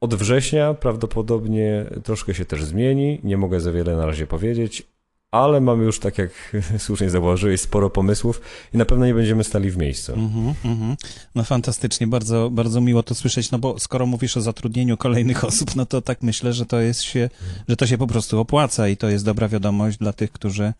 od 0.00 0.14
września 0.14 0.74
prawdopodobnie 0.74 1.86
troszkę 2.04 2.34
się 2.34 2.44
też 2.44 2.64
zmieni. 2.64 3.20
Nie 3.24 3.36
mogę 3.36 3.60
za 3.60 3.72
wiele 3.72 3.96
na 3.96 4.06
razie 4.06 4.26
powiedzieć, 4.26 4.86
ale 5.30 5.60
mamy 5.60 5.84
już, 5.84 5.98
tak 5.98 6.18
jak 6.18 6.56
słusznie 6.78 7.10
zauważyłeś, 7.10 7.60
sporo 7.60 7.90
pomysłów 7.90 8.40
i 8.74 8.78
na 8.78 8.84
pewno 8.84 9.06
nie 9.06 9.14
będziemy 9.14 9.44
stali 9.44 9.70
w 9.70 9.76
miejscu. 9.76 10.12
Mhm, 10.12 10.54
mhm. 10.64 10.96
No 11.34 11.44
fantastycznie, 11.44 12.06
bardzo, 12.06 12.50
bardzo 12.50 12.80
miło 12.80 13.02
to 13.02 13.14
słyszeć, 13.14 13.50
no 13.50 13.58
bo 13.58 13.78
skoro 13.78 14.06
mówisz 14.06 14.36
o 14.36 14.40
zatrudnieniu 14.40 14.96
kolejnych 14.96 15.44
osób, 15.50 15.76
no 15.76 15.86
to 15.86 16.02
tak 16.02 16.22
myślę, 16.22 16.52
że 16.52 16.66
to 16.66 16.80
jest 16.80 17.02
się, 17.02 17.30
że 17.68 17.76
to 17.76 17.86
się 17.86 17.98
po 17.98 18.06
prostu 18.06 18.40
opłaca 18.40 18.88
i 18.88 18.96
to 18.96 19.08
jest 19.08 19.24
dobra 19.24 19.48
wiadomość 19.48 19.98
dla 19.98 20.12
tych, 20.12 20.32
którzy 20.32 20.72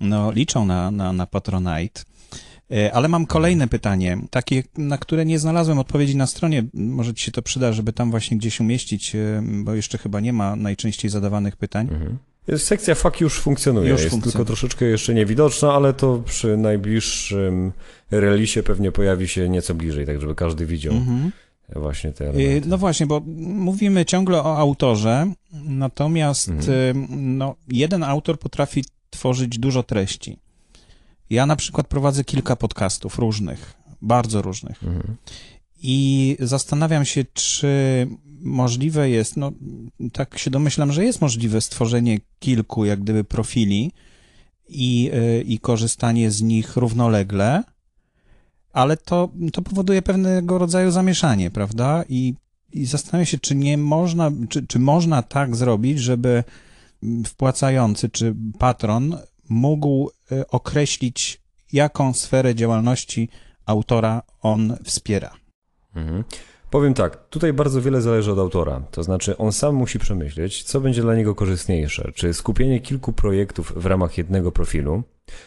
no, 0.00 0.32
liczą 0.32 0.66
na, 0.66 0.90
na, 0.90 1.12
na 1.12 1.26
Patronite. 1.26 2.02
E, 2.72 2.92
Ale 2.92 3.08
mam 3.08 3.26
kolejne 3.26 3.68
pytanie, 3.68 4.18
takie, 4.30 4.62
na 4.78 4.98
które 4.98 5.24
nie 5.26 5.38
znalazłem 5.38 5.78
odpowiedzi 5.78 6.16
na 6.16 6.26
stronie. 6.26 6.64
Może 6.74 7.14
ci 7.14 7.24
się 7.24 7.32
to 7.32 7.42
przyda, 7.42 7.72
żeby 7.72 7.92
tam 7.92 8.10
właśnie 8.10 8.36
gdzieś 8.36 8.60
umieścić, 8.60 9.14
e, 9.14 9.42
bo 9.64 9.74
jeszcze 9.74 9.98
chyba 9.98 10.20
nie 10.20 10.32
ma 10.32 10.56
najczęściej 10.56 11.10
zadawanych 11.10 11.56
pytań. 11.56 11.88
Mhm. 11.92 12.18
Sekcja 12.58 12.94
FAQ 12.94 13.24
już 13.24 13.40
funkcjonuje, 13.40 13.90
Już 13.90 14.00
jest 14.00 14.10
funkcjonuje. 14.10 14.32
tylko 14.32 14.44
troszeczkę 14.46 14.84
jeszcze 14.84 15.14
niewidoczna, 15.14 15.72
ale 15.72 15.92
to 15.92 16.18
przy 16.26 16.56
najbliższym 16.56 17.72
relisie 18.10 18.62
pewnie 18.62 18.92
pojawi 18.92 19.28
się 19.28 19.48
nieco 19.48 19.74
bliżej, 19.74 20.06
tak 20.06 20.20
żeby 20.20 20.34
każdy 20.34 20.66
widział 20.66 20.92
Mhm. 20.94 21.32
właśnie 21.76 22.12
te 22.12 22.24
elementy. 22.28 22.68
No 22.68 22.78
właśnie, 22.78 23.06
bo 23.06 23.22
mówimy 23.46 24.04
ciągle 24.04 24.38
o 24.38 24.58
autorze, 24.58 25.32
natomiast 25.64 26.48
Mhm. 26.48 27.06
no, 27.38 27.54
jeden 27.68 28.02
autor 28.02 28.38
potrafi 28.38 28.84
tworzyć 29.10 29.58
dużo 29.58 29.82
treści. 29.82 30.36
Ja 31.30 31.46
na 31.46 31.56
przykład 31.56 31.86
prowadzę 31.86 32.24
kilka 32.24 32.56
podcastów 32.56 33.18
różnych, 33.18 33.74
bardzo 34.02 34.42
różnych. 34.42 34.84
Mhm. 34.84 35.16
I 35.86 36.36
zastanawiam 36.40 37.04
się, 37.04 37.24
czy 37.32 37.68
możliwe 38.40 39.10
jest, 39.10 39.36
no 39.36 39.52
tak 40.12 40.38
się 40.38 40.50
domyślam, 40.50 40.92
że 40.92 41.04
jest 41.04 41.20
możliwe 41.20 41.60
stworzenie 41.60 42.18
kilku 42.38 42.84
jak 42.84 43.00
gdyby 43.00 43.24
profili 43.24 43.92
i, 44.68 45.10
y, 45.14 45.42
i 45.42 45.58
korzystanie 45.58 46.30
z 46.30 46.42
nich 46.42 46.76
równolegle, 46.76 47.64
ale 48.72 48.96
to, 48.96 49.28
to 49.52 49.62
powoduje 49.62 50.02
pewnego 50.02 50.58
rodzaju 50.58 50.90
zamieszanie, 50.90 51.50
prawda? 51.50 52.04
I, 52.08 52.34
i 52.72 52.86
zastanawiam 52.86 53.26
się, 53.26 53.38
czy 53.38 53.54
nie 53.54 53.78
można, 53.78 54.30
czy, 54.48 54.66
czy 54.66 54.78
można 54.78 55.22
tak 55.22 55.56
zrobić, 55.56 55.98
żeby 55.98 56.44
wpłacający 57.26 58.08
czy 58.08 58.34
patron 58.58 59.16
mógł 59.48 60.10
y, 60.32 60.46
określić, 60.48 61.40
jaką 61.72 62.14
sferę 62.14 62.54
działalności 62.54 63.28
autora 63.66 64.22
on 64.42 64.76
wspiera. 64.84 65.30
Mhm. 65.94 66.24
Powiem 66.70 66.94
tak, 66.94 67.28
tutaj 67.28 67.52
bardzo 67.52 67.82
wiele 67.82 68.02
zależy 68.02 68.32
od 68.32 68.38
autora. 68.38 68.82
To 68.90 69.02
znaczy, 69.02 69.36
on 69.36 69.52
sam 69.52 69.74
musi 69.74 69.98
przemyśleć, 69.98 70.62
co 70.62 70.80
będzie 70.80 71.02
dla 71.02 71.14
niego 71.14 71.34
korzystniejsze. 71.34 72.12
Czy 72.14 72.34
skupienie 72.34 72.80
kilku 72.80 73.12
projektów 73.12 73.72
w 73.76 73.86
ramach 73.86 74.18
jednego 74.18 74.52
profilu, 74.52 75.02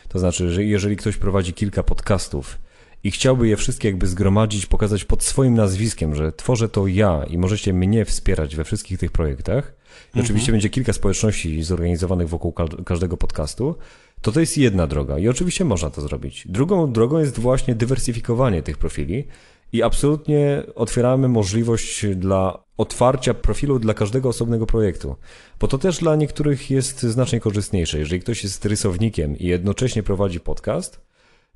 to 0.09 0.19
znaczy, 0.19 0.51
że 0.51 0.63
jeżeli 0.63 0.95
ktoś 0.95 1.17
prowadzi 1.17 1.53
kilka 1.53 1.83
podcastów 1.83 2.57
i 3.03 3.11
chciałby 3.11 3.47
je 3.47 3.57
wszystkie 3.57 3.87
jakby 3.87 4.07
zgromadzić, 4.07 4.65
pokazać 4.65 5.05
pod 5.05 5.23
swoim 5.23 5.53
nazwiskiem, 5.53 6.15
że 6.15 6.31
tworzę 6.31 6.69
to 6.69 6.87
ja 6.87 7.23
i 7.29 7.37
możecie 7.37 7.73
mnie 7.73 8.05
wspierać 8.05 8.55
we 8.55 8.63
wszystkich 8.63 8.99
tych 8.99 9.11
projektach, 9.11 9.73
i 10.15 10.19
oczywiście 10.19 10.51
będzie 10.51 10.69
kilka 10.69 10.93
społeczności 10.93 11.63
zorganizowanych 11.63 12.29
wokół 12.29 12.51
ka- 12.51 12.67
każdego 12.85 13.17
podcastu, 13.17 13.75
to 14.21 14.31
to 14.31 14.39
jest 14.39 14.57
jedna 14.57 14.87
droga 14.87 15.17
i 15.19 15.27
oczywiście 15.27 15.65
można 15.65 15.89
to 15.89 16.01
zrobić. 16.01 16.47
Drugą 16.49 16.91
drogą 16.91 17.19
jest 17.19 17.39
właśnie 17.39 17.75
dywersyfikowanie 17.75 18.63
tych 18.63 18.77
profili 18.77 19.27
i 19.73 19.83
absolutnie 19.83 20.63
otwieramy 20.75 21.27
możliwość 21.27 22.05
dla 22.15 22.63
otwarcia 22.77 23.33
profilu 23.33 23.79
dla 23.79 23.93
każdego 23.93 24.29
osobnego 24.29 24.65
projektu, 24.65 25.15
bo 25.59 25.67
to 25.67 25.77
też 25.77 25.97
dla 25.97 26.15
niektórych 26.15 26.71
jest 26.71 27.01
znacznie 27.03 27.39
korzystniejsze. 27.39 27.99
Jeżeli 27.99 28.21
ktoś 28.21 28.43
jest 28.43 28.65
rysownikiem 28.65 29.37
i 29.37 29.45
jednocześnie 29.45 30.03
prowadzi 30.03 30.39
podcast, 30.39 31.01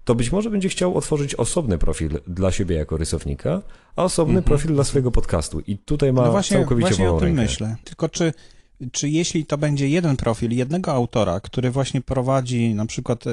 to 0.03 0.15
być 0.15 0.31
może 0.31 0.49
będzie 0.49 0.69
chciał 0.69 0.97
otworzyć 0.97 1.35
osobny 1.35 1.77
profil 1.77 2.19
dla 2.27 2.51
siebie 2.51 2.75
jako 2.75 2.97
rysownika, 2.97 3.61
a 3.95 4.03
osobny 4.03 4.41
profil 4.41 4.73
dla 4.73 4.83
swojego 4.83 5.11
podcastu. 5.11 5.59
I 5.59 5.77
tutaj 5.77 6.13
ma 6.13 6.25
No 6.25 6.31
właśnie, 6.31 6.57
całkowicie 6.57 6.87
właśnie 6.87 7.05
wolną 7.05 7.17
o 7.17 7.19
tym 7.19 7.27
rękę. 7.27 7.41
myślę. 7.41 7.75
Tylko 7.83 8.09
czy, 8.09 8.33
czy 8.91 9.09
jeśli 9.09 9.45
to 9.45 9.57
będzie 9.57 9.89
jeden 9.89 10.17
profil 10.17 10.51
jednego 10.51 10.91
autora, 10.93 11.39
który 11.39 11.71
właśnie 11.71 12.01
prowadzi 12.01 12.73
na 12.75 12.85
przykład 12.85 13.23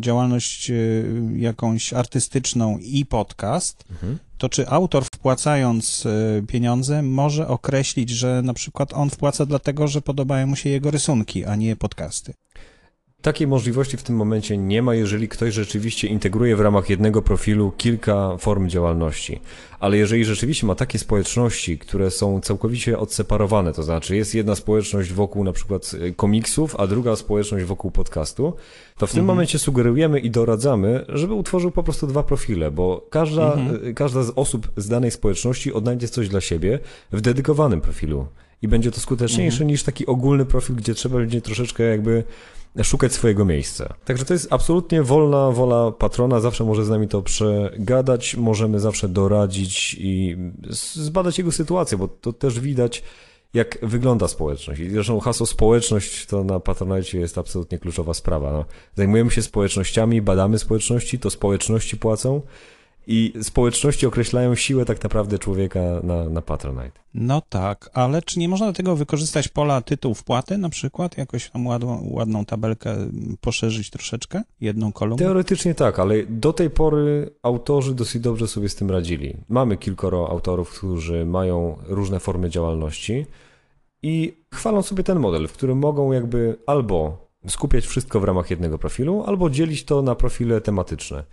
działalność 0.00 0.70
y, 0.70 1.04
jakąś 1.36 1.92
artystyczną 1.92 2.78
i 2.78 3.06
podcast, 3.06 3.84
Mhm. 3.90 4.18
to 4.38 4.48
czy 4.48 4.68
autor 4.68 5.04
wpłacając 5.04 6.06
e, 6.06 6.42
pieniądze, 6.46 7.02
może 7.02 7.48
określić, 7.48 8.10
że 8.10 8.42
na 8.42 8.54
przykład 8.54 8.92
on 8.92 9.10
wpłaca 9.10 9.46
dlatego, 9.46 9.88
że 9.88 10.02
podobają 10.02 10.46
mu 10.46 10.56
się 10.56 10.70
jego 10.70 10.90
rysunki, 10.90 11.44
a 11.44 11.56
nie 11.56 11.76
podcasty. 11.76 12.34
Takiej 13.22 13.46
możliwości 13.46 13.96
w 13.96 14.02
tym 14.02 14.16
momencie 14.16 14.56
nie 14.56 14.82
ma, 14.82 14.94
jeżeli 14.94 15.28
ktoś 15.28 15.54
rzeczywiście 15.54 16.08
integruje 16.08 16.56
w 16.56 16.60
ramach 16.60 16.90
jednego 16.90 17.22
profilu 17.22 17.72
kilka 17.76 18.36
form 18.36 18.68
działalności. 18.68 19.40
Ale 19.80 19.96
jeżeli 19.96 20.24
rzeczywiście 20.24 20.66
ma 20.66 20.74
takie 20.74 20.98
społeczności, 20.98 21.78
które 21.78 22.10
są 22.10 22.40
całkowicie 22.40 22.98
odseparowane, 22.98 23.72
to 23.72 23.82
znaczy 23.82 24.16
jest 24.16 24.34
jedna 24.34 24.54
społeczność 24.54 25.12
wokół 25.12 25.44
na 25.44 25.52
przykład 25.52 25.94
y, 25.94 26.14
komiksów, 26.14 26.76
a 26.76 26.86
druga 26.86 27.16
społeczność 27.16 27.64
wokół 27.64 27.90
podcastu, 27.90 28.52
to 28.98 29.06
w 29.06 29.12
tym 29.12 29.24
momencie 29.24 29.58
sugerujemy 29.58 30.20
i 30.20 30.30
doradzamy, 30.30 31.04
żeby 31.08 31.34
utworzył 31.34 31.70
po 31.70 31.82
prostu 31.82 32.06
dwa 32.06 32.22
profile, 32.22 32.70
bo 32.70 33.06
każda, 33.10 33.56
y, 33.88 33.94
każda 33.94 34.22
z 34.22 34.32
osób 34.36 34.70
z 34.76 34.88
danej 34.88 35.10
społeczności 35.10 35.72
odnajdzie 35.72 36.08
coś 36.08 36.28
dla 36.28 36.40
siebie 36.40 36.78
w 37.12 37.20
dedykowanym 37.20 37.80
profilu. 37.80 38.26
I 38.62 38.68
będzie 38.68 38.90
to 38.90 39.00
skuteczniejsze 39.00 39.64
niż 39.64 39.82
taki 39.82 40.06
ogólny 40.06 40.44
profil, 40.44 40.76
gdzie 40.76 40.94
trzeba 40.94 41.16
będzie 41.16 41.40
troszeczkę 41.40 41.82
jakby 41.82 42.24
szukać 42.82 43.12
swojego 43.12 43.44
miejsca. 43.44 43.94
Także 44.04 44.24
to 44.24 44.32
jest 44.32 44.52
absolutnie 44.52 45.02
wolna 45.02 45.50
wola 45.50 45.92
patrona, 45.92 46.40
zawsze 46.40 46.64
może 46.64 46.84
z 46.84 46.88
nami 46.88 47.08
to 47.08 47.22
przegadać, 47.22 48.36
możemy 48.36 48.80
zawsze 48.80 49.08
doradzić 49.08 49.96
i 49.98 50.36
zbadać 50.70 51.38
jego 51.38 51.52
sytuację, 51.52 51.98
bo 51.98 52.08
to 52.08 52.32
też 52.32 52.60
widać, 52.60 53.02
jak 53.54 53.78
wygląda 53.82 54.28
społeczność. 54.28 54.80
I 54.80 54.90
zresztą 54.90 55.20
hasło 55.20 55.46
społeczność 55.46 56.26
to 56.26 56.44
na 56.44 56.60
Patronite 56.60 57.18
jest 57.18 57.38
absolutnie 57.38 57.78
kluczowa 57.78 58.14
sprawa. 58.14 58.52
No, 58.52 58.64
zajmujemy 58.94 59.30
się 59.30 59.42
społecznościami, 59.42 60.22
badamy 60.22 60.58
społeczności, 60.58 61.18
to 61.18 61.30
społeczności 61.30 61.96
płacą 61.96 62.42
i 63.06 63.32
społeczności 63.42 64.06
określają 64.06 64.54
siłę 64.54 64.84
tak 64.84 65.02
naprawdę 65.02 65.38
człowieka 65.38 65.80
na, 66.02 66.28
na 66.28 66.42
Patronite. 66.42 67.00
No 67.14 67.42
tak, 67.48 67.90
ale 67.94 68.22
czy 68.22 68.38
nie 68.38 68.48
można 68.48 68.66
do 68.66 68.72
tego 68.72 68.96
wykorzystać 68.96 69.48
pola 69.48 69.80
tytuł 69.80 70.14
wpłaty 70.14 70.58
na 70.58 70.68
przykład? 70.68 71.18
Jakoś 71.18 71.50
tam 71.50 71.66
ładną, 71.66 72.08
ładną 72.10 72.44
tabelkę 72.44 72.96
poszerzyć 73.40 73.90
troszeczkę? 73.90 74.42
Jedną 74.60 74.92
kolumnę? 74.92 75.24
Teoretycznie 75.24 75.74
tak, 75.74 75.98
ale 75.98 76.26
do 76.26 76.52
tej 76.52 76.70
pory 76.70 77.30
autorzy 77.42 77.94
dosyć 77.94 78.22
dobrze 78.22 78.48
sobie 78.48 78.68
z 78.68 78.74
tym 78.74 78.90
radzili. 78.90 79.36
Mamy 79.48 79.76
kilkoro 79.76 80.30
autorów, 80.30 80.70
którzy 80.78 81.24
mają 81.24 81.76
różne 81.86 82.20
formy 82.20 82.50
działalności 82.50 83.26
i 84.02 84.44
chwalą 84.54 84.82
sobie 84.82 85.04
ten 85.04 85.18
model, 85.18 85.48
w 85.48 85.52
którym 85.52 85.78
mogą 85.78 86.12
jakby 86.12 86.56
albo 86.66 87.26
skupiać 87.48 87.86
wszystko 87.86 88.20
w 88.20 88.24
ramach 88.24 88.50
jednego 88.50 88.78
profilu, 88.78 89.24
albo 89.26 89.50
dzielić 89.50 89.84
to 89.84 90.02
na 90.02 90.14
profile 90.14 90.60
tematyczne. 90.60 91.24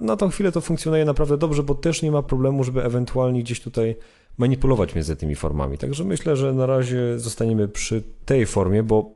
Na 0.00 0.16
tą 0.16 0.28
chwilę 0.28 0.52
to 0.52 0.60
funkcjonuje 0.60 1.04
naprawdę 1.04 1.38
dobrze, 1.38 1.62
bo 1.62 1.74
też 1.74 2.02
nie 2.02 2.12
ma 2.12 2.22
problemu, 2.22 2.64
żeby 2.64 2.84
ewentualnie 2.84 3.42
gdzieś 3.42 3.60
tutaj 3.60 3.96
manipulować 4.38 4.94
między 4.94 5.16
tymi 5.16 5.34
formami. 5.34 5.78
Także 5.78 6.04
myślę, 6.04 6.36
że 6.36 6.52
na 6.52 6.66
razie 6.66 7.18
zostaniemy 7.18 7.68
przy 7.68 8.02
tej 8.24 8.46
formie, 8.46 8.82
bo 8.82 9.10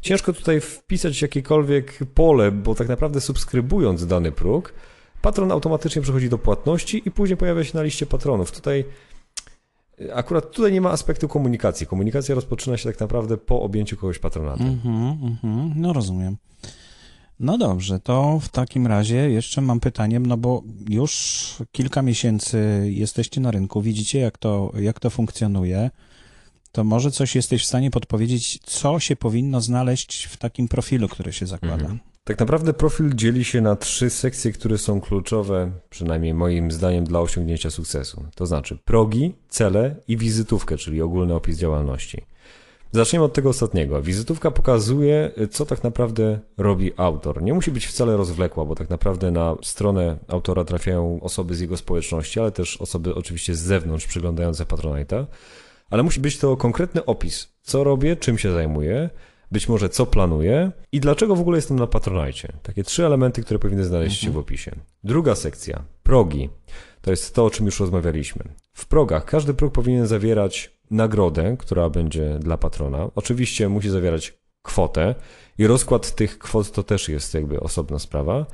ciężko 0.00 0.32
tutaj 0.32 0.60
wpisać 0.60 1.22
jakiekolwiek 1.22 1.98
pole, 2.14 2.52
bo 2.52 2.74
tak 2.74 2.88
naprawdę 2.88 3.20
subskrybując 3.20 4.06
dany 4.06 4.32
próg, 4.32 4.72
patron 5.22 5.52
automatycznie 5.52 6.02
przechodzi 6.02 6.28
do 6.28 6.38
płatności 6.38 7.02
i 7.04 7.10
później 7.10 7.36
pojawia 7.36 7.64
się 7.64 7.78
na 7.78 7.82
liście 7.82 8.06
patronów. 8.06 8.52
Tutaj 8.52 8.84
akurat 10.14 10.50
tutaj 10.50 10.72
nie 10.72 10.80
ma 10.80 10.90
aspektu 10.90 11.28
komunikacji. 11.28 11.86
Komunikacja 11.86 12.34
rozpoczyna 12.34 12.76
się 12.76 12.88
tak 12.88 13.00
naprawdę 13.00 13.36
po 13.36 13.62
objęciu 13.62 13.96
kogoś 13.96 14.18
patronatem. 14.18 14.66
Mhm, 14.66 15.18
mhm, 15.22 15.72
no 15.76 15.92
rozumiem. 15.92 16.36
No 17.40 17.58
dobrze, 17.58 18.00
to 18.00 18.38
w 18.42 18.48
takim 18.48 18.86
razie 18.86 19.30
jeszcze 19.30 19.60
mam 19.60 19.80
pytanie, 19.80 20.20
no 20.20 20.36
bo 20.36 20.62
już 20.88 21.54
kilka 21.72 22.02
miesięcy 22.02 22.86
jesteście 22.90 23.40
na 23.40 23.50
rynku, 23.50 23.82
widzicie 23.82 24.18
jak 24.18 24.38
to, 24.38 24.72
jak 24.80 25.00
to 25.00 25.10
funkcjonuje. 25.10 25.90
To 26.72 26.84
może 26.84 27.10
coś 27.10 27.34
jesteś 27.34 27.62
w 27.62 27.66
stanie 27.66 27.90
podpowiedzieć, 27.90 28.58
co 28.62 29.00
się 29.00 29.16
powinno 29.16 29.60
znaleźć 29.60 30.24
w 30.24 30.36
takim 30.36 30.68
profilu, 30.68 31.08
który 31.08 31.32
się 31.32 31.46
zakłada? 31.46 31.74
Mhm. 31.74 31.98
Tak 32.24 32.38
naprawdę 32.38 32.72
profil 32.72 33.14
dzieli 33.14 33.44
się 33.44 33.60
na 33.60 33.76
trzy 33.76 34.10
sekcje, 34.10 34.52
które 34.52 34.78
są 34.78 35.00
kluczowe, 35.00 35.72
przynajmniej 35.90 36.34
moim 36.34 36.70
zdaniem, 36.70 37.04
dla 37.04 37.20
osiągnięcia 37.20 37.70
sukcesu. 37.70 38.24
To 38.34 38.46
znaczy 38.46 38.78
progi, 38.84 39.34
cele 39.48 39.96
i 40.08 40.16
wizytówkę, 40.16 40.76
czyli 40.76 41.02
ogólny 41.02 41.34
opis 41.34 41.58
działalności. 41.58 42.22
Zacznijmy 42.94 43.24
od 43.24 43.32
tego 43.32 43.48
ostatniego. 43.48 44.02
Wizytówka 44.02 44.50
pokazuje, 44.50 45.30
co 45.50 45.66
tak 45.66 45.84
naprawdę 45.84 46.38
robi 46.58 46.92
autor. 46.96 47.42
Nie 47.42 47.54
musi 47.54 47.70
być 47.70 47.86
wcale 47.86 48.16
rozwlekła, 48.16 48.64
bo 48.64 48.74
tak 48.74 48.90
naprawdę 48.90 49.30
na 49.30 49.56
stronę 49.62 50.16
autora 50.28 50.64
trafiają 50.64 51.20
osoby 51.22 51.54
z 51.54 51.60
jego 51.60 51.76
społeczności, 51.76 52.40
ale 52.40 52.52
też 52.52 52.76
osoby 52.76 53.14
oczywiście 53.14 53.54
z 53.54 53.60
zewnątrz 53.60 54.06
przyglądające 54.06 54.64
Patronite'a. 54.64 55.26
Ale 55.90 56.02
musi 56.02 56.20
być 56.20 56.38
to 56.38 56.56
konkretny 56.56 57.04
opis, 57.04 57.52
co 57.62 57.84
robię, 57.84 58.16
czym 58.16 58.38
się 58.38 58.52
zajmuję, 58.52 59.10
być 59.52 59.68
może 59.68 59.88
co 59.88 60.06
planuję 60.06 60.72
i 60.92 61.00
dlaczego 61.00 61.36
w 61.36 61.40
ogóle 61.40 61.58
jestem 61.58 61.78
na 61.78 61.86
Patronite. 61.86 62.52
Takie 62.62 62.84
trzy 62.84 63.06
elementy, 63.06 63.42
które 63.42 63.58
powinny 63.58 63.84
znaleźć 63.84 64.20
się 64.20 64.30
w 64.30 64.38
opisie. 64.38 64.72
Druga 65.04 65.34
sekcja, 65.34 65.82
progi. 66.02 66.50
To 67.04 67.10
jest 67.10 67.34
to, 67.34 67.44
o 67.44 67.50
czym 67.50 67.66
już 67.66 67.80
rozmawialiśmy. 67.80 68.44
W 68.72 68.86
progach 68.86 69.24
każdy 69.24 69.54
próg 69.54 69.72
powinien 69.72 70.06
zawierać 70.06 70.70
nagrodę, 70.90 71.56
która 71.58 71.90
będzie 71.90 72.38
dla 72.38 72.56
patrona. 72.56 73.10
Oczywiście 73.14 73.68
musi 73.68 73.90
zawierać 73.90 74.38
kwotę 74.62 75.14
i 75.58 75.66
rozkład 75.66 76.14
tych 76.14 76.38
kwot 76.38 76.72
to 76.72 76.82
też 76.82 77.08
jest 77.08 77.34
jakby 77.34 77.60
osobna 77.60 77.98
sprawa. 77.98 78.46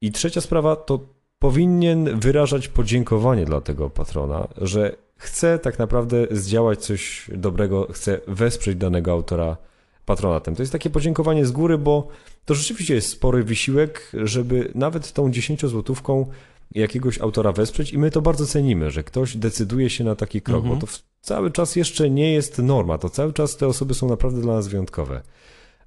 I 0.00 0.12
trzecia 0.12 0.40
sprawa 0.40 0.76
to 0.76 1.00
powinien 1.38 2.20
wyrażać 2.20 2.68
podziękowanie 2.68 3.44
dla 3.44 3.60
tego 3.60 3.90
patrona, 3.90 4.48
że 4.56 4.96
chce 5.16 5.58
tak 5.58 5.78
naprawdę 5.78 6.26
zdziałać 6.30 6.84
coś 6.84 7.30
dobrego, 7.34 7.88
chce 7.92 8.20
wesprzeć 8.28 8.76
danego 8.76 9.12
autora 9.12 9.56
patronatem. 10.04 10.56
To 10.56 10.62
jest 10.62 10.72
takie 10.72 10.90
podziękowanie 10.90 11.46
z 11.46 11.52
góry, 11.52 11.78
bo 11.78 12.08
to 12.44 12.54
rzeczywiście 12.54 12.94
jest 12.94 13.08
spory 13.08 13.44
wysiłek, 13.44 14.12
żeby 14.14 14.70
nawet 14.74 15.12
tą 15.12 15.30
10 15.30 15.66
złotówką 15.66 16.26
jakiegoś 16.74 17.20
autora 17.20 17.52
wesprzeć 17.52 17.92
i 17.92 17.98
my 17.98 18.10
to 18.10 18.22
bardzo 18.22 18.46
cenimy, 18.46 18.90
że 18.90 19.04
ktoś 19.04 19.36
decyduje 19.36 19.90
się 19.90 20.04
na 20.04 20.14
taki 20.14 20.42
krok, 20.42 20.62
Mhm. 20.64 20.80
bo 20.80 20.86
to 20.86 20.92
cały 21.20 21.50
czas 21.50 21.76
jeszcze 21.76 22.10
nie 22.10 22.32
jest 22.32 22.58
norma, 22.58 22.98
to 22.98 23.10
cały 23.10 23.32
czas 23.32 23.56
te 23.56 23.66
osoby 23.66 23.94
są 23.94 24.08
naprawdę 24.08 24.40
dla 24.40 24.54
nas 24.54 24.68
wyjątkowe. 24.68 25.22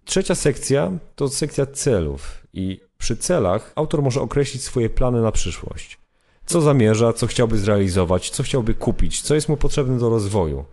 Trzecia 0.06 0.36
sekcja 0.36 0.92
to 1.16 1.30
sekcja 1.30 1.66
celów 1.66 2.48
i 2.54 2.80
przy 2.98 3.18
celach 3.18 3.72
autor 3.76 4.02
może 4.04 4.22
określić 4.22 4.64
swoje 4.64 4.90
plany 4.90 5.22
na 5.22 5.32
przyszłość. 5.32 6.00
Co 6.46 6.62
zamierza, 6.62 7.14
co 7.14 7.28
chciałby 7.28 7.58
zrealizować, 7.58 8.30
co 8.30 8.44
chciałby 8.44 8.74
kupić, 8.74 9.22
co 9.22 9.36
jest 9.36 9.50
mu 9.50 9.58
potrzebne 9.58 10.00
do 10.00 10.10
rozwoju. 10.10 10.66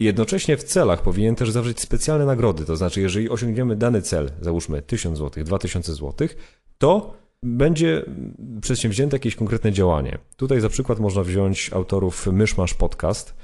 I 0.00 0.04
jednocześnie 0.04 0.56
w 0.56 0.64
celach 0.64 1.02
powinien 1.02 1.34
też 1.34 1.50
zawrzeć 1.50 1.80
specjalne 1.80 2.24
nagrody, 2.26 2.64
to 2.64 2.76
znaczy 2.76 3.00
jeżeli 3.00 3.30
osiągniemy 3.30 3.76
dany 3.76 4.02
cel, 4.02 4.30
załóżmy 4.40 4.82
1000 4.82 5.18
zł, 5.18 5.44
2000 5.44 5.94
zł, 5.94 6.28
to 6.78 7.14
będzie 7.42 8.02
przedsięwzięte 8.60 9.16
jakieś 9.16 9.36
konkretne 9.36 9.72
działanie. 9.72 10.18
Tutaj 10.36 10.60
za 10.60 10.68
przykład 10.68 10.98
można 10.98 11.22
wziąć 11.22 11.72
autorów 11.72 12.26
Myszmasz 12.26 12.74
Podcast, 12.74 13.34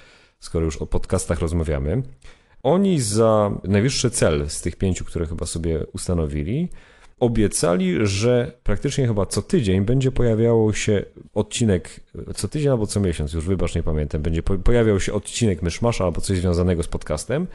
skoro 0.41 0.65
już 0.65 0.77
o 0.77 0.87
podcastach 0.87 1.41
rozmawiamy. 1.41 2.03
Oni 2.63 3.01
za 3.01 3.51
najwyższy 3.65 4.11
cel 4.11 4.51
z 4.51 4.61
tych 4.61 4.77
pięciu, 4.77 5.05
które 5.05 5.27
chyba 5.27 5.47
sobie 5.47 5.87
ustanowili, 5.93 6.69
obiecali, 7.21 8.07
że 8.07 8.53
praktycznie 8.63 9.07
chyba 9.07 9.27
co 9.27 9.43
tydzień 9.43 9.85
będzie 9.85 10.13
pojawiało 10.13 10.73
się 10.73 11.05
odcinek, 11.35 12.01
co 12.35 12.49
tydzień 12.49 12.71
albo 12.71 12.87
co 12.87 13.01
miesiąc, 13.01 13.33
już 13.33 13.45
wybacz, 13.45 13.75
nie 13.75 13.83
pamiętam, 13.83 14.23
będzie 14.23 14.43
po- 14.43 14.59
pojawiał 14.59 15.01
się 15.01 15.13
odcinek 15.13 15.63
Myszmasza 15.63 16.05
albo 16.05 16.21
coś 16.21 16.39
związanego 16.39 16.83
z 16.83 16.89
podcastem, 16.89 17.47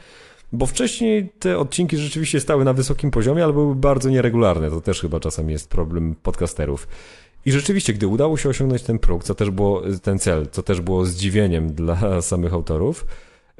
bo 0.52 0.66
wcześniej 0.66 1.32
te 1.38 1.58
odcinki 1.58 1.96
rzeczywiście 1.96 2.40
stały 2.40 2.64
na 2.64 2.72
wysokim 2.72 3.10
poziomie, 3.10 3.44
ale 3.44 3.52
były 3.52 3.74
bardzo 3.74 4.10
nieregularne. 4.10 4.70
To 4.70 4.80
też 4.80 5.00
chyba 5.00 5.20
czasami 5.20 5.52
jest 5.52 5.70
problem 5.70 6.14
podcasterów. 6.22 6.88
I 7.44 7.52
rzeczywiście, 7.52 7.92
gdy 7.92 8.06
udało 8.06 8.36
się 8.36 8.48
osiągnąć 8.48 8.82
ten 8.82 8.98
próg, 8.98 9.24
co 9.24 9.34
też 9.34 9.50
było 9.50 9.82
ten 10.02 10.18
cel, 10.18 10.48
co 10.52 10.62
też 10.62 10.80
było 10.80 11.04
zdziwieniem 11.04 11.72
dla 11.82 12.22
samych 12.22 12.52
autorów, 12.52 13.06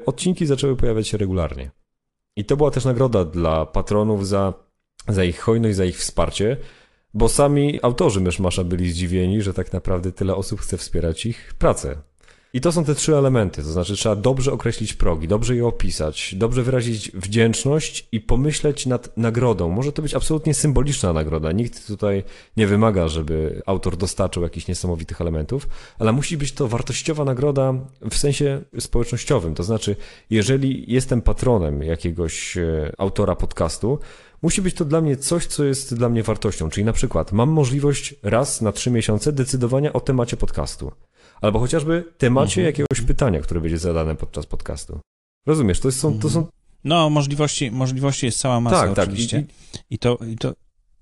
odcinki 0.05 0.45
zaczęły 0.45 0.75
pojawiać 0.75 1.07
się 1.07 1.17
regularnie. 1.17 1.71
I 2.35 2.45
to 2.45 2.57
była 2.57 2.71
też 2.71 2.85
nagroda 2.85 3.25
dla 3.25 3.65
patronów 3.65 4.27
za, 4.27 4.53
za 5.07 5.23
ich 5.23 5.39
hojność, 5.39 5.75
za 5.75 5.85
ich 5.85 5.97
wsparcie, 5.97 6.57
bo 7.13 7.29
sami 7.29 7.79
autorzy 7.81 8.21
Myszmasza 8.21 8.63
byli 8.63 8.91
zdziwieni, 8.91 9.41
że 9.41 9.53
tak 9.53 9.73
naprawdę 9.73 10.11
tyle 10.11 10.35
osób 10.35 10.61
chce 10.61 10.77
wspierać 10.77 11.25
ich 11.25 11.53
pracę. 11.59 11.97
I 12.55 12.61
to 12.61 12.71
są 12.71 12.85
te 12.85 12.95
trzy 12.95 13.15
elementy, 13.15 13.63
to 13.63 13.71
znaczy 13.71 13.95
trzeba 13.95 14.15
dobrze 14.15 14.51
określić 14.51 14.93
progi, 14.93 15.27
dobrze 15.27 15.55
je 15.55 15.65
opisać, 15.65 16.35
dobrze 16.37 16.63
wyrazić 16.63 17.11
wdzięczność 17.11 18.07
i 18.11 18.21
pomyśleć 18.21 18.85
nad 18.85 19.17
nagrodą. 19.17 19.69
Może 19.69 19.91
to 19.91 20.01
być 20.01 20.13
absolutnie 20.13 20.53
symboliczna 20.53 21.13
nagroda. 21.13 21.51
Nikt 21.51 21.87
tutaj 21.87 22.23
nie 22.57 22.67
wymaga, 22.67 23.07
żeby 23.07 23.61
autor 23.65 23.97
dostarczył 23.97 24.43
jakichś 24.43 24.67
niesamowitych 24.67 25.21
elementów, 25.21 25.67
ale 25.99 26.11
musi 26.11 26.37
być 26.37 26.51
to 26.51 26.67
wartościowa 26.67 27.25
nagroda 27.25 27.73
w 28.11 28.15
sensie 28.15 28.61
społecznościowym. 28.79 29.55
To 29.55 29.63
znaczy, 29.63 29.95
jeżeli 30.29 30.91
jestem 30.93 31.21
patronem 31.21 31.83
jakiegoś 31.83 32.57
e, 32.57 32.91
autora 32.97 33.35
podcastu, 33.35 33.99
Musi 34.41 34.61
być 34.61 34.75
to 34.75 34.85
dla 34.85 35.01
mnie 35.01 35.17
coś, 35.17 35.45
co 35.45 35.63
jest 35.63 35.95
dla 35.95 36.09
mnie 36.09 36.23
wartością. 36.23 36.69
Czyli 36.69 36.85
na 36.85 36.93
przykład 36.93 37.31
mam 37.31 37.49
możliwość 37.49 38.15
raz 38.23 38.61
na 38.61 38.71
trzy 38.71 38.91
miesiące 38.91 39.31
decydowania 39.31 39.93
o 39.93 39.99
temacie 39.99 40.37
podcastu. 40.37 40.91
Albo 41.43 41.59
chociażby 41.59 42.03
temacie 42.17 42.61
Mhm. 42.61 42.65
jakiegoś 42.65 43.07
pytania, 43.07 43.39
które 43.39 43.61
będzie 43.61 43.77
zadane 43.77 44.15
podczas 44.15 44.45
podcastu. 44.45 44.99
Rozumiesz, 45.45 45.79
to 45.79 45.91
są, 45.91 46.19
to 46.19 46.29
są 46.29 46.45
No, 46.83 47.09
możliwości, 47.09 47.71
możliwości 47.71 48.25
jest 48.25 48.39
cała 48.39 48.59
masa 48.61 48.75
tak, 48.81 48.93
tak. 48.95 49.03
oczywiście. 49.09 49.43
I, 49.89 49.95
I 49.95 49.99
to, 49.99 50.17
I 50.31 50.37
to 50.37 50.53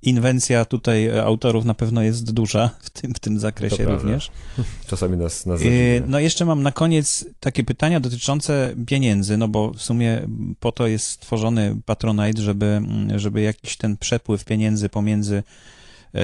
inwencja 0.01 0.65
tutaj 0.65 1.05
e, 1.07 1.23
autorów 1.23 1.65
na 1.65 1.73
pewno 1.73 2.01
jest 2.01 2.31
duża 2.31 2.69
w 2.81 2.89
tym, 2.89 3.13
w 3.13 3.19
tym 3.19 3.39
zakresie 3.39 3.85
również. 3.85 4.31
i 4.57 4.61
czasami 4.89 5.17
nas, 5.17 5.45
nas 5.45 5.59
zadziwia. 5.59 6.05
No 6.07 6.19
jeszcze 6.19 6.45
mam 6.45 6.63
na 6.63 6.71
koniec 6.71 7.25
takie 7.39 7.63
pytania 7.63 7.99
dotyczące 7.99 8.75
pieniędzy, 8.87 9.37
no 9.37 9.47
bo 9.47 9.71
w 9.71 9.81
sumie 9.81 10.27
po 10.59 10.71
to 10.71 10.87
jest 10.87 11.07
stworzony 11.07 11.75
Patronite, 11.85 12.41
żeby, 12.41 12.81
żeby 13.15 13.41
jakiś 13.41 13.77
ten 13.77 13.97
przepływ 13.97 14.45
pieniędzy 14.45 14.89
pomiędzy 14.89 15.43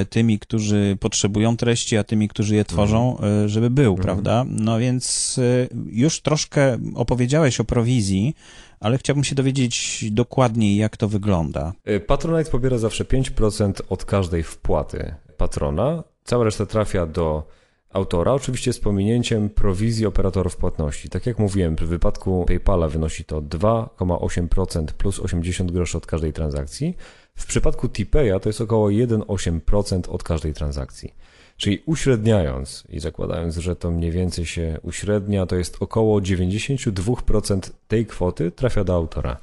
tymi, 0.09 0.39
którzy 0.39 0.97
potrzebują 0.99 1.57
treści, 1.57 1.97
a 1.97 2.03
tymi, 2.03 2.27
którzy 2.27 2.55
je 2.55 2.65
tworzą, 2.65 3.17
e, 3.19 3.49
żeby 3.49 3.69
był, 3.69 3.91
Mhm. 3.91 4.03
prawda? 4.05 4.45
No 4.49 4.79
więc 4.79 5.35
e, 5.39 5.67
już 5.91 6.21
troszkę 6.21 6.77
opowiedziałeś 6.95 7.59
o 7.59 7.63
prowizji, 7.63 8.35
ale 8.79 8.97
chciałbym 8.97 9.23
się 9.23 9.35
dowiedzieć 9.35 10.05
dokładniej, 10.11 10.75
jak 10.75 10.97
to 10.97 11.07
wygląda. 11.07 11.73
Patronite 12.07 12.51
pobiera 12.51 12.77
zawsze 12.77 13.05
5% 13.05 13.81
od 13.89 14.05
każdej 14.05 14.43
wpłaty 14.43 15.15
patrona. 15.37 16.03
Cała 16.23 16.43
reszta 16.43 16.65
trafia 16.65 17.05
do 17.05 17.47
autora, 17.93 18.33
oczywiście 18.33 18.73
z 18.73 18.79
pominięciem 18.79 19.49
prowizji 19.49 20.05
operatorów 20.05 20.57
płatności. 20.57 21.09
Tak 21.09 21.25
jak 21.25 21.39
mówiłem, 21.39 21.75
w 21.75 21.79
wypadku 21.83 22.45
PayPala 22.47 22.87
wynosi 22.87 23.25
to 23.25 23.41
2,8% 23.41 24.85
plus 24.85 25.19
80 25.19 25.71
groszy 25.71 25.97
od 25.97 26.05
każdej 26.05 26.33
transakcji. 26.33 26.95
W 27.37 27.45
przypadku 27.45 27.87
TPay'a 27.87 28.39
to 28.39 28.49
jest 28.49 28.61
około 28.61 28.89
1,8% 28.89 30.09
od 30.09 30.23
każdej 30.23 30.53
transakcji. 30.53 31.13
Czyli 31.57 31.83
uśredniając 31.85 32.83
i 32.89 32.99
zakładając, 32.99 33.57
że 33.57 33.75
to 33.75 33.91
mniej 33.91 34.11
więcej 34.11 34.45
się 34.45 34.79
uśrednia, 34.81 35.45
to 35.45 35.55
jest 35.55 35.77
około 35.79 36.19
92% 36.19 37.71
tej 37.87 38.05
kwoty 38.05 38.51
trafia 38.51 38.83
do 38.83 38.95
autora. 38.95 39.37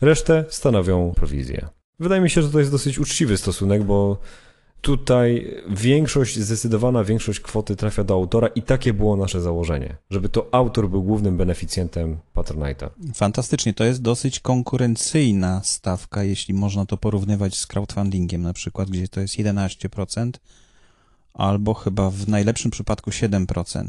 Resztę 0.00 0.44
stanowią 0.48 1.12
prowizje. 1.16 1.68
Wydaje 2.00 2.20
mi 2.20 2.30
się, 2.30 2.42
że 2.42 2.50
to 2.50 2.58
jest 2.58 2.70
dosyć 2.70 2.98
uczciwy 2.98 3.36
stosunek, 3.36 3.82
bo 3.82 4.18
tutaj 4.80 5.56
większość, 5.68 6.38
zdecydowana 6.38 7.04
większość 7.04 7.40
kwoty 7.40 7.76
trafia 7.76 8.04
do 8.04 8.14
autora 8.14 8.48
i 8.48 8.62
takie 8.62 8.92
było 8.92 9.16
nasze 9.16 9.40
założenie, 9.40 9.96
żeby 10.10 10.28
to 10.28 10.48
autor 10.52 10.90
był 10.90 11.02
głównym 11.02 11.36
beneficjentem 11.36 12.16
Patronite'a. 12.34 12.88
Fantastycznie, 13.14 13.74
to 13.74 13.84
jest 13.84 14.02
dosyć 14.02 14.40
konkurencyjna 14.40 15.60
stawka, 15.64 16.22
jeśli 16.22 16.54
można 16.54 16.86
to 16.86 16.96
porównywać 16.96 17.56
z 17.56 17.66
crowdfundingiem 17.66 18.42
na 18.42 18.52
przykład, 18.52 18.90
gdzie 18.90 19.08
to 19.08 19.20
jest 19.20 19.34
11%, 19.34 20.30
albo 21.34 21.74
chyba 21.74 22.10
w 22.10 22.28
najlepszym 22.28 22.70
przypadku 22.70 23.10
7%. 23.10 23.88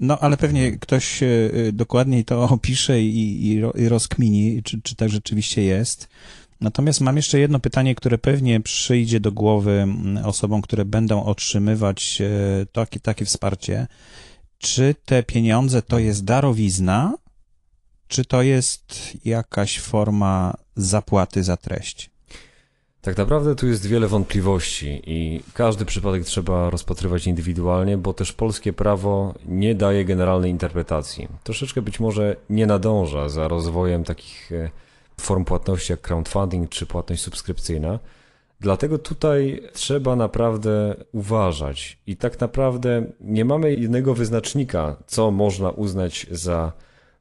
No, 0.00 0.18
ale 0.18 0.36
pewnie 0.36 0.72
ktoś 0.72 1.22
e, 1.22 1.26
e, 1.26 1.72
dokładniej 1.72 2.24
to 2.24 2.42
opisze 2.50 3.02
i, 3.02 3.46
i, 3.46 3.60
ro- 3.60 3.72
i 3.72 3.88
rozkmini, 3.88 4.62
czy, 4.62 4.82
czy 4.82 4.96
tak 4.96 5.08
rzeczywiście 5.08 5.62
jest. 5.62 6.08
Natomiast 6.60 7.00
mam 7.00 7.16
jeszcze 7.16 7.38
jedno 7.38 7.60
pytanie, 7.60 7.94
które 7.94 8.18
pewnie 8.18 8.60
przyjdzie 8.60 9.20
do 9.20 9.32
głowy 9.32 9.70
mm, 9.70 10.24
osobom, 10.24 10.62
które 10.62 10.84
będą 10.84 11.24
otrzymywać 11.24 12.20
e, 12.20 12.66
takie, 12.72 13.00
takie 13.00 13.24
wsparcie. 13.24 13.86
Czy 14.58 14.94
te 15.04 15.22
pieniądze 15.22 15.82
to 15.82 15.98
jest 15.98 16.24
darowizna, 16.24 17.14
czy 18.08 18.24
to 18.24 18.42
jest 18.42 19.16
jakaś 19.24 19.80
forma 19.80 20.54
zapłaty 20.76 21.44
za 21.44 21.56
treść? 21.56 22.10
Tak 23.00 23.16
naprawdę 23.16 23.54
tu 23.54 23.66
jest 23.66 23.86
wiele 23.86 24.08
wątpliwości 24.08 25.02
i 25.06 25.42
każdy 25.54 25.84
przypadek 25.84 26.24
trzeba 26.24 26.70
rozpatrywać 26.70 27.26
indywidualnie, 27.26 27.98
bo 27.98 28.12
też 28.12 28.32
polskie 28.32 28.72
prawo 28.72 29.34
nie 29.46 29.74
daje 29.74 30.04
generalnej 30.04 30.50
interpretacji. 30.50 31.28
Troszeczkę 31.44 31.82
być 31.82 32.00
może 32.00 32.36
nie 32.50 32.66
nadąża 32.66 33.28
za 33.28 33.48
rozwojem 33.48 34.04
takich 34.04 34.52
e, 34.52 34.70
form 35.20 35.44
płatności 35.44 35.92
jak 35.92 36.00
crowdfunding 36.00 36.68
czy 36.68 36.86
płatność 36.86 37.22
subskrypcyjna. 37.22 37.98
Dlatego 38.60 38.98
tutaj 38.98 39.62
trzeba 39.72 40.16
naprawdę 40.16 40.94
uważać 41.12 41.98
i 42.06 42.16
tak 42.16 42.40
naprawdę 42.40 43.04
nie 43.20 43.44
mamy 43.44 43.74
jednego 43.74 44.14
wyznacznika, 44.14 44.96
co 45.06 45.30
można 45.30 45.70
uznać 45.70 46.26
za 46.30 46.72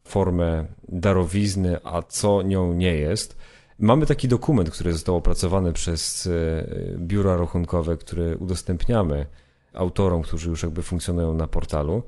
formę 0.03 0.65
darowizny, 0.87 1.77
a 1.83 2.01
co 2.01 2.41
nią 2.41 2.73
nie 2.73 2.95
jest. 2.95 3.37
Mamy 3.79 4.05
taki 4.05 4.27
dokument, 4.27 4.69
który 4.69 4.93
został 4.93 5.15
opracowany 5.15 5.73
przez 5.73 6.27
e, 6.27 6.31
biura 6.97 7.37
rachunkowe, 7.37 7.97
który 7.97 8.37
udostępniamy 8.37 9.25
autorom, 9.73 10.21
którzy 10.21 10.49
już 10.49 10.63
jakby 10.63 10.81
funkcjonują 10.81 11.33
na 11.33 11.47
portalu. 11.47 12.03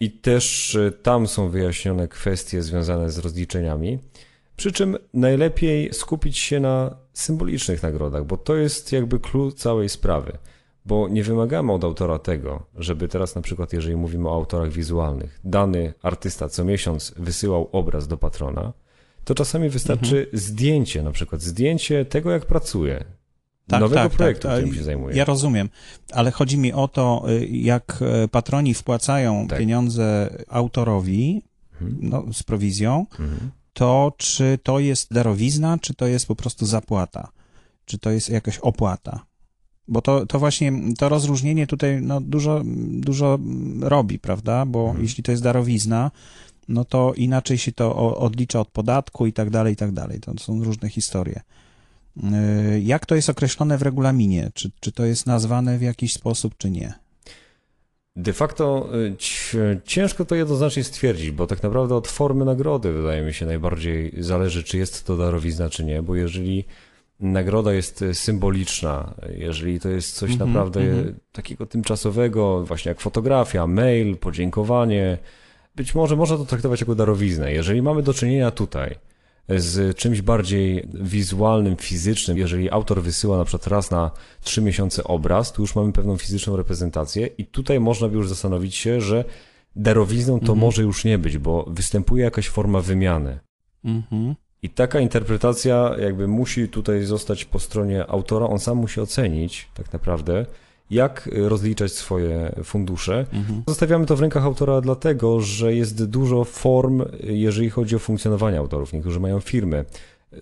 I 0.00 0.10
też 0.10 0.74
e, 0.74 0.92
tam 0.92 1.26
są 1.26 1.48
wyjaśnione 1.48 2.08
kwestie 2.08 2.62
związane 2.62 3.10
z 3.10 3.18
rozliczeniami. 3.18 3.98
Przy 4.62 4.72
czym 4.72 4.96
najlepiej 5.14 5.94
skupić 5.94 6.38
się 6.38 6.60
na 6.60 6.96
symbolicznych 7.12 7.82
nagrodach, 7.82 8.26
bo 8.26 8.36
to 8.36 8.56
jest 8.56 8.92
jakby 8.92 9.18
klucz 9.18 9.54
całej 9.54 9.88
sprawy. 9.88 10.38
Bo 10.86 11.08
nie 11.08 11.22
wymagamy 11.22 11.72
od 11.72 11.84
autora 11.84 12.18
tego, 12.18 12.66
żeby 12.76 13.08
teraz 13.08 13.34
na 13.34 13.42
przykład, 13.42 13.72
jeżeli 13.72 13.96
mówimy 13.96 14.28
o 14.28 14.34
autorach 14.34 14.70
wizualnych, 14.72 15.40
dany 15.44 15.94
artysta 16.02 16.48
co 16.48 16.64
miesiąc 16.64 17.14
wysyłał 17.16 17.68
obraz 17.72 18.08
do 18.08 18.16
patrona, 18.16 18.72
to 19.24 19.34
czasami 19.34 19.68
wystarczy 19.68 20.26
zdjęcie, 20.32 21.02
na 21.02 21.10
przykład 21.10 21.42
zdjęcie 21.42 22.04
tego, 22.04 22.30
jak 22.30 22.46
pracuje, 22.46 23.04
nowego 23.68 24.10
projektu, 24.10 24.48
tak. 24.48 24.56
którym 24.56 24.74
się 24.74 24.82
zajmuje. 24.82 25.16
Ja 25.16 25.24
rozumiem, 25.24 25.68
ale 26.12 26.30
chodzi 26.30 26.58
mi 26.58 26.72
o 26.72 26.88
to, 26.88 27.24
y, 27.30 27.46
jak 27.46 27.98
e, 28.00 28.28
patroni 28.28 28.74
wpłacają 28.74 29.46
Tak. 29.48 29.58
pieniądze 29.58 30.36
autorowi 30.48 31.42
Mhm. 31.80 31.98
no, 32.00 32.32
z 32.32 32.42
prowizją, 32.42 33.06
Mhm. 33.18 33.50
To 33.72 34.12
czy 34.16 34.58
to 34.62 34.78
jest 34.78 35.12
darowizna, 35.14 35.78
czy 35.78 35.94
to 35.94 36.06
jest 36.06 36.26
po 36.26 36.36
prostu 36.36 36.66
zapłata? 36.66 37.28
Czy 37.84 37.98
to 37.98 38.10
jest 38.10 38.28
jakaś 38.30 38.58
opłata? 38.58 39.26
Bo 39.88 40.02
to, 40.02 40.26
to 40.26 40.38
właśnie 40.38 40.72
to 40.98 41.08
rozróżnienie 41.08 41.66
tutaj 41.66 42.02
no, 42.02 42.20
dużo, 42.20 42.62
dużo 42.90 43.38
robi, 43.80 44.18
prawda? 44.18 44.66
Bo 44.66 44.84
Mhm. 44.84 45.02
jeśli 45.02 45.22
to 45.22 45.30
jest 45.30 45.42
darowizna, 45.42 46.10
no 46.68 46.84
to 46.84 47.12
inaczej 47.16 47.58
się 47.58 47.72
to 47.72 48.16
odlicza 48.16 48.60
od 48.60 48.68
podatku 48.68 49.26
i 49.26 49.32
tak 49.32 49.50
dalej, 49.50 49.72
i 49.72 49.76
tak 49.76 49.92
dalej. 49.92 50.20
To 50.20 50.32
są 50.38 50.64
różne 50.64 50.88
historie. 50.88 51.40
Yy, 52.16 52.80
Jak 52.80 53.06
to 53.06 53.14
jest 53.14 53.28
określone 53.30 53.78
w 53.78 53.82
regulaminie? 53.82 54.50
Czy, 54.54 54.70
czy 54.80 54.92
to 54.92 55.04
jest 55.04 55.26
nazwane 55.26 55.78
w 55.78 55.82
jakiś 55.82 56.12
sposób, 56.12 56.54
czy 56.58 56.70
nie? 56.70 56.92
De 58.16 58.32
facto 58.32 58.88
y, 58.96 59.16
ciężko 59.84 60.24
to 60.24 60.34
jednoznacznie 60.34 60.84
stwierdzić, 60.84 61.30
bo 61.30 61.46
tak 61.46 61.62
naprawdę 61.62 61.94
od 61.94 62.08
formy 62.08 62.44
nagrody 62.44 62.92
wydaje 62.92 63.22
mi 63.22 63.34
się 63.34 63.46
najbardziej 63.46 64.14
zależy, 64.18 64.62
czy 64.62 64.78
jest 64.78 65.06
to 65.06 65.16
darowizna, 65.16 65.68
czy 65.68 65.84
nie, 65.84 66.02
bo 66.02 66.14
jeżeli 66.14 66.64
nagroda 67.20 67.72
jest 67.72 68.04
symboliczna, 68.12 69.14
jeżeli 69.36 69.80
to 69.80 69.88
jest 69.88 70.14
coś 70.14 70.30
Mhm, 70.30 70.50
naprawdę 70.50 70.80
mhm. 70.80 71.14
takiego 71.32 71.66
tymczasowego, 71.66 72.64
właśnie 72.64 72.88
jak 72.88 73.00
fotografia, 73.00 73.66
mail, 73.66 74.16
podziękowanie, 74.16 75.18
być 75.76 75.94
może 75.94 76.16
można 76.16 76.36
to 76.36 76.44
traktować 76.44 76.80
jako 76.80 76.94
darowiznę. 76.94 77.52
Jeżeli 77.52 77.82
mamy 77.82 78.02
do 78.02 78.14
czynienia 78.14 78.50
tutaj 78.50 78.96
z 79.48 79.96
czymś 79.96 80.22
bardziej 80.22 80.88
wizualnym, 80.94 81.76
fizycznym, 81.76 82.38
jeżeli 82.38 82.70
autor 82.70 83.02
wysyła 83.02 83.38
na 83.38 83.44
przykład 83.44 83.66
raz 83.66 83.90
na 83.90 84.10
trzy 84.40 84.62
miesiące 84.62 85.04
obraz, 85.04 85.52
to 85.52 85.62
już 85.62 85.76
mamy 85.76 85.92
pewną 85.92 86.16
fizyczną 86.16 86.56
reprezentację 86.56 87.26
i 87.26 87.46
tutaj 87.46 87.80
można 87.80 88.08
by 88.08 88.16
już 88.16 88.28
zastanowić 88.28 88.74
się, 88.74 89.00
że 89.00 89.24
darowizną 89.76 90.38
to 90.38 90.42
Mhm. 90.42 90.58
może 90.58 90.82
już 90.82 91.04
nie 91.04 91.18
być, 91.18 91.38
bo 91.38 91.64
występuje 91.68 92.24
jakaś 92.24 92.48
forma 92.48 92.80
wymiany. 92.80 93.38
Mhm. 93.84 94.34
I 94.62 94.70
taka 94.70 95.00
interpretacja 95.00 95.94
jakby 96.00 96.28
musi 96.28 96.68
tutaj 96.68 97.04
zostać 97.04 97.44
po 97.44 97.58
stronie 97.58 98.06
autora, 98.06 98.46
on 98.46 98.58
sam 98.58 98.76
musi 98.78 99.00
ocenić 99.00 99.68
tak 99.74 99.92
naprawdę, 99.92 100.46
jak 100.90 101.26
y, 101.26 101.48
rozliczać 101.48 101.92
swoje 101.92 102.52
fundusze. 102.64 103.26
Mhm. 103.32 103.62
Zostawiamy 103.68 104.06
to 104.06 104.16
w 104.16 104.20
rękach 104.20 104.44
autora 104.44 104.80
dlatego, 104.80 105.40
że 105.40 105.74
jest 105.74 106.04
dużo 106.04 106.44
form, 106.44 107.02
jeżeli 107.22 107.70
chodzi 107.70 107.96
o 107.96 107.98
funkcjonowanie 107.98 108.58
autorów. 108.58 108.92
Niektórzy 108.92 109.20
mają 109.20 109.40
firmy. 109.40 109.84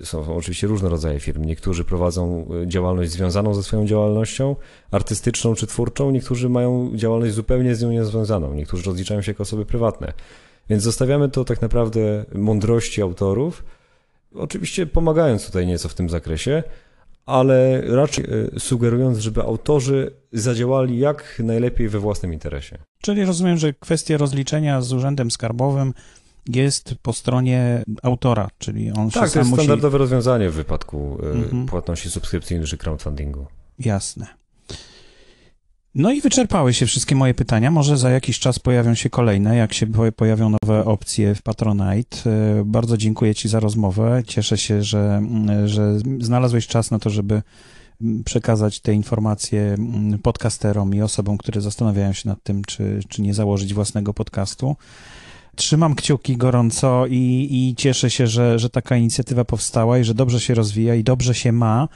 Są, 0.03 0.25
są 0.25 0.37
oczywiście 0.37 0.67
różne 0.67 0.89
rodzaje 0.89 1.21
firm. 1.21 1.45
Niektórzy 1.45 1.85
prowadzą 1.85 2.47
y, 2.63 2.69
działalność 2.69 3.11
związaną 3.11 3.55
ze 3.55 3.63
swoją 3.63 3.87
działalnością 3.87 4.57
artystyczną 4.91 5.55
czy 5.55 5.67
twórczą, 5.67 6.11
niektórzy 6.11 6.49
mają 6.49 6.91
działalność 6.95 7.35
zupełnie 7.35 7.75
z 7.75 7.83
nią 7.83 7.91
niezwiązaną, 7.91 8.55
niektórzy 8.55 8.83
rozliczają 8.83 9.23
się 9.23 9.31
jako 9.31 9.43
osoby 9.43 9.67
prywatne. 9.67 10.13
Więc 10.71 10.83
zostawiamy 10.83 11.29
to 11.29 11.45
tak 11.45 11.63
naprawdę 11.63 12.25
mądrości 12.35 13.03
autorów, 13.03 13.65
oczywiście 14.35 14.87
pomagając 14.87 15.47
tutaj 15.47 15.67
nieco 15.67 15.89
w 15.89 15.95
tym 15.95 16.09
zakresie, 16.09 16.63
ale 17.31 17.81
raczej 17.97 18.25
y, 18.25 18.61
sugerując, 18.61 19.19
żeby 19.19 19.43
autorzy 19.43 20.11
zadziałali 20.33 20.99
jak 20.99 21.43
najlepiej 21.45 21.89
we 21.89 21.99
własnym 21.99 22.33
interesie. 22.33 22.79
Czyli 23.03 23.25
rozumiem, 23.25 23.57
że 23.59 23.73
kwestia 23.73 24.17
rozliczenia 24.17 24.81
z 24.81 24.93
urzędem 24.93 25.31
skarbowym 25.31 25.95
jest 26.49 26.95
po 27.03 27.13
stronie 27.13 27.83
autora, 28.03 28.49
czyli 28.59 28.91
on 28.91 29.11
się 29.11 29.21
Tak, 29.21 29.29
to 29.29 29.31
sam 29.35 29.41
jest 29.41 29.51
musi... 29.51 29.63
standardowe 29.63 29.99
rozwiązanie 29.99 30.51
w 30.51 30.55
wypadku 30.55 31.19
y, 31.23 31.27
Mhm. 31.27 31.67
płatności 31.67 32.11
subskrypcyjnej 32.11 32.67
czy 32.67 32.77
crowdfundingu. 32.79 33.47
Jasne. 33.79 34.27
No 35.95 36.13
i 36.13 36.21
wyczerpały 36.21 36.75
się 36.75 36.87
wszystkie 36.87 37.15
moje 37.15 37.35
pytania. 37.35 37.71
Może 37.71 37.97
za 37.97 38.11
jakiś 38.11 38.39
czas 38.39 38.59
pojawią 38.59 38.95
się 38.95 39.11
kolejne, 39.11 39.57
jak 39.57 39.75
się 39.75 39.87
po- 39.87 40.13
pojawią 40.13 40.51
nowe 40.63 40.85
opcje 40.85 41.35
w 41.35 41.43
Patronite. 41.43 42.17
E, 42.31 42.63
Bardzo 42.65 42.97
dziękuję 42.97 43.35
Ci 43.35 43.49
za 43.49 43.61
rozmowę. 43.61 44.23
Cieszę 44.27 44.59
się, 44.59 44.83
że, 44.83 45.23
że 45.65 45.99
znalazłeś 46.21 46.67
czas 46.67 46.91
na 46.91 46.99
to, 46.99 47.11
żeby 47.11 47.43
przekazać 48.25 48.81
te 48.81 48.93
informacje 48.95 49.77
podcasterom 50.23 50.95
i 50.95 51.03
osobom, 51.03 51.39
które 51.39 51.61
zastanawiają 51.61 52.13
się 52.13 52.29
nad 52.29 52.43
tym, 52.43 52.65
czy, 52.65 53.01
czy 53.09 53.23
nie 53.23 53.35
założyć 53.35 53.75
własnego 53.75 54.15
podcastu. 54.15 54.77
Trzymam 55.57 55.95
kciuki 55.95 56.37
gorąco 56.37 57.07
i, 57.07 57.49
i 57.51 57.75
cieszę 57.77 58.11
się, 58.11 58.27
że, 58.27 58.59
że 58.59 58.71
taka 58.71 58.97
inicjatywa 58.97 59.45
powstała 59.45 59.99
i 59.99 60.05
że 60.05 60.15
dobrze 60.15 60.41
się 60.41 60.55
rozwija 60.55 60.95
i 60.95 61.05
dobrze 61.05 61.35
się 61.35 61.53
ma, 61.53 61.89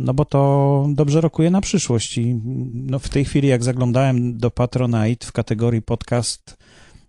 no 0.00 0.14
bo 0.14 0.24
to 0.24 0.86
dobrze 0.88 1.20
rokuje 1.20 1.50
na 1.50 1.60
przyszłość. 1.60 2.18
I 2.18 2.40
no 2.74 2.98
w 2.98 3.08
tej 3.08 3.24
chwili, 3.24 3.48
jak 3.48 3.64
zaglądałem 3.64 4.38
do 4.38 4.50
Patronite 4.50 5.26
w 5.26 5.32
kategorii 5.32 5.82
podcast, 5.82 6.56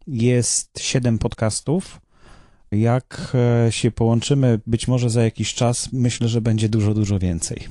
jest 0.08 0.80
7 0.80 1.17
podcastów. 1.19 2.01
Jak 2.71 3.32
e, 3.67 3.71
się 3.71 3.91
połączymy, 3.91 4.60
być 4.67 4.88
może 4.88 5.10
za 5.10 5.23
jakiś 5.23 5.54
czas, 5.54 5.89
myślę, 5.93 6.27
że 6.27 6.41
będzie 6.41 6.69
dużo, 6.69 6.93
dużo 6.93 7.19
więcej. 7.19 7.67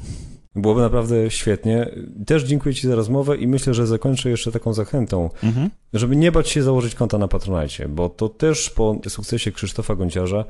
Byłoby 0.57 0.81
naprawdę 0.81 1.31
świetnie. 1.31 1.91
Też 2.27 2.45
dziękuję 2.45 2.75
Ci 2.75 2.87
za 2.89 2.95
rozmowę 2.95 3.37
i 3.37 3.47
myślę, 3.47 3.75
że 3.75 3.87
zakończę 3.87 4.31
jeszcze 4.31 4.53
taką 4.53 4.75
zachętą, 4.75 5.31
Mhm. 5.43 5.71
żeby 5.93 6.17
nie 6.17 6.33
bać 6.33 6.49
się 6.49 6.63
założyć 6.63 6.95
konta 6.95 7.19
na 7.19 7.29
Patronite, 7.29 7.89
bo 7.89 8.09
to 8.09 8.29
też 8.29 8.71
po 8.71 9.01
sukcesie 9.09 9.53
Krzysztofa 9.53 9.95
Gonciarza 9.95 10.45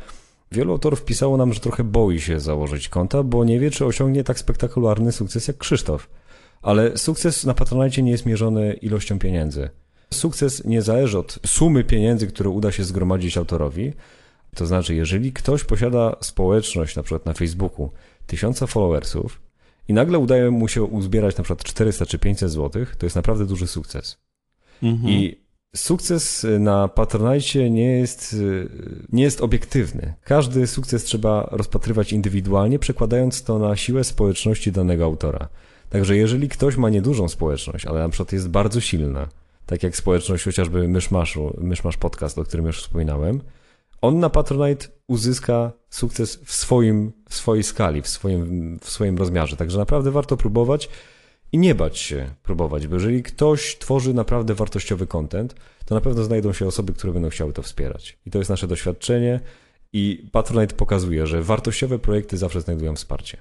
wielu 0.52 0.72
autorów 0.72 1.04
pisało 1.04 1.36
nam, 1.36 1.52
że 1.52 1.60
trochę 1.60 1.84
boi 1.84 2.20
się 2.20 2.40
założyć 2.40 2.88
konta, 2.88 3.22
bo 3.22 3.44
nie 3.44 3.60
wie, 3.60 3.70
czy 3.70 3.86
osiągnie 3.86 4.24
tak 4.24 4.38
spektakularny 4.38 5.12
sukces 5.12 5.48
jak 5.48 5.58
Krzysztof. 5.58 6.10
Ale 6.62 6.98
sukces 6.98 7.44
na 7.44 7.54
Patronite 7.54 8.02
nie 8.02 8.10
jest 8.10 8.26
mierzony 8.26 8.72
ilością 8.72 9.18
pieniędzy. 9.18 9.70
Sukces 10.14 10.64
nie 10.64 10.82
zależy 10.82 11.18
od 11.18 11.38
sumy 11.46 11.84
pieniędzy, 11.84 12.26
które 12.26 12.50
uda 12.50 12.72
się 12.72 12.84
zgromadzić 12.84 13.36
autorowi. 13.36 13.92
To 14.54 14.66
znaczy, 14.66 14.94
jeżeli 14.94 15.32
ktoś 15.32 15.64
posiada 15.64 16.16
społeczność, 16.20 16.96
na 16.96 17.02
przykład 17.02 17.26
na 17.26 17.32
Facebooku, 17.32 17.90
tysiąca 18.26 18.66
followersów 18.66 19.40
i 19.88 19.92
nagle 19.92 20.18
udaje 20.18 20.50
mu 20.50 20.68
się 20.68 20.82
uzbierać 20.82 21.36
na 21.36 21.44
przykład 21.44 21.64
400 21.64 22.06
czy 22.06 22.18
500 22.18 22.50
zł, 22.50 22.86
to 22.98 23.06
jest 23.06 23.16
naprawdę 23.16 23.46
duży 23.46 23.66
sukces. 23.66 24.18
Mhm. 24.82 25.10
I 25.10 25.40
sukces 25.76 26.46
na 26.58 26.88
Patronite 26.88 27.70
nie 27.70 27.98
jest, 27.98 28.36
nie 29.12 29.22
jest 29.22 29.40
obiektywny. 29.40 30.14
Każdy 30.24 30.66
sukces 30.66 31.04
trzeba 31.04 31.48
rozpatrywać 31.50 32.12
indywidualnie, 32.12 32.78
przekładając 32.78 33.42
to 33.42 33.58
na 33.58 33.76
siłę 33.76 34.04
społeczności 34.04 34.72
danego 34.72 35.04
autora. 35.04 35.48
Także 35.90 36.16
jeżeli 36.16 36.48
ktoś 36.48 36.76
ma 36.76 36.90
niedużą 36.90 37.28
społeczność, 37.28 37.86
ale 37.86 38.00
na 38.00 38.08
przykład 38.08 38.32
jest 38.32 38.48
bardzo 38.48 38.80
silna, 38.80 39.28
tak 39.66 39.82
jak 39.82 39.96
społeczność 39.96 40.44
chociażby 40.44 40.88
Myszmaszu, 40.88 41.56
Myszmasz 41.60 41.96
Podcast, 41.96 42.38
o 42.38 42.44
którym 42.44 42.66
już 42.66 42.82
wspominałem, 42.82 43.40
on 44.00 44.18
na 44.18 44.30
Patronite 44.30 44.86
uzyska 45.06 45.72
sukces 45.90 46.40
w, 46.44 46.52
swoim, 46.52 47.12
w 47.28 47.34
swojej 47.34 47.62
skali, 47.62 48.02
w 48.02 48.08
swoim, 48.08 48.78
w 48.82 48.90
swoim 48.90 49.18
rozmiarze. 49.18 49.56
Także 49.56 49.78
naprawdę 49.78 50.10
warto 50.10 50.36
próbować 50.36 50.88
i 51.52 51.58
nie 51.58 51.74
bać 51.74 51.98
się 51.98 52.30
próbować, 52.42 52.86
bo 52.86 52.94
jeżeli 52.94 53.22
ktoś 53.22 53.78
tworzy 53.78 54.14
naprawdę 54.14 54.54
wartościowy 54.54 55.06
content, 55.06 55.54
to 55.84 55.94
na 55.94 56.00
pewno 56.00 56.24
znajdą 56.24 56.52
się 56.52 56.66
osoby, 56.66 56.92
które 56.92 57.12
będą 57.12 57.28
chciały 57.28 57.52
to 57.52 57.62
wspierać. 57.62 58.18
I 58.26 58.30
to 58.30 58.38
jest 58.38 58.50
nasze 58.50 58.66
doświadczenie 58.66 59.40
i 59.92 60.28
Patronite 60.32 60.76
pokazuje, 60.76 61.26
że 61.26 61.42
wartościowe 61.42 61.98
projekty 61.98 62.36
zawsze 62.36 62.60
znajdują 62.60 62.96
wsparcie. 62.96 63.38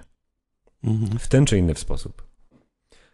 Mhm. 0.84 1.20
W 1.20 1.28
ten 1.28 1.46
czy 1.46 1.58
inny 1.58 1.76
sposób. 1.76 2.30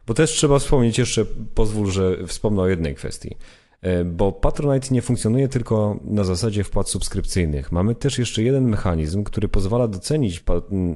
Bo 0.08 0.14
też 0.14 0.32
trzeba 0.32 0.60
wspomnieć 0.60 0.98
jeszcze, 0.98 1.26
pozwól, 1.56 1.92
że 1.92 2.28
wspomnę 2.28 2.62
o 2.62 2.68
jednej 2.68 2.96
kwestii. 2.96 3.36
E, 3.86 4.06
Bo 4.06 4.32
Patronite 4.32 4.88
nie 4.92 5.02
funkcjonuje 5.02 5.48
tylko 5.48 6.00
na 6.04 6.24
zasadzie 6.24 6.64
wpłat 6.64 6.90
subskrypcyjnych. 6.90 7.72
Mamy 7.72 7.96
też 7.96 8.20
jeszcze 8.20 8.44
jeden 8.44 8.70
mechanizm, 8.70 9.24
który 9.24 9.48
pozwala 9.48 9.88
docenić 9.88 10.44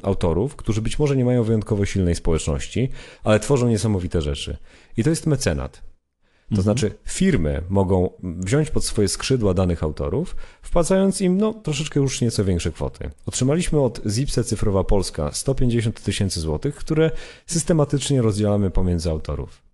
autorów, 0.04 0.56
którzy 0.56 0.82
być 0.82 1.00
może 1.00 1.16
nie 1.18 1.26
mają 1.26 1.44
wyjątkowo 1.44 1.86
silnej 1.86 2.16
społeczności, 2.16 2.90
ale 3.24 3.40
tworzą 3.40 3.68
niesamowite 3.68 4.22
rzeczy. 4.22 4.58
I 4.98 5.04
to 5.04 5.10
jest 5.10 5.28
mecenat. 5.28 5.72
To 5.72 6.56
Mhm. 6.56 6.64
znaczy, 6.64 6.92
firmy 7.06 7.62
mogą 7.70 8.10
wziąć 8.24 8.70
pod 8.70 8.86
swoje 8.86 9.08
skrzydła 9.08 9.54
danych 9.54 9.84
autorów, 9.84 10.36
wpłacając 10.62 11.22
im 11.22 11.38
no, 11.38 11.54
troszeczkę 11.54 12.00
już 12.00 12.22
nieco 12.22 12.46
większe 12.46 12.72
kwoty. 12.72 13.10
Otrzymaliśmy 13.26 13.82
od 13.82 14.02
Zipse 14.08 14.44
Cyfrowa 14.44 14.84
Polska 14.84 15.32
150 15.32 16.02
tysięcy 16.02 16.40
złotych, 16.40 16.76
które 16.76 17.12
systematycznie 17.46 18.22
rozdzielamy 18.22 18.72
pomiędzy 18.72 19.10
autorów. 19.10 19.69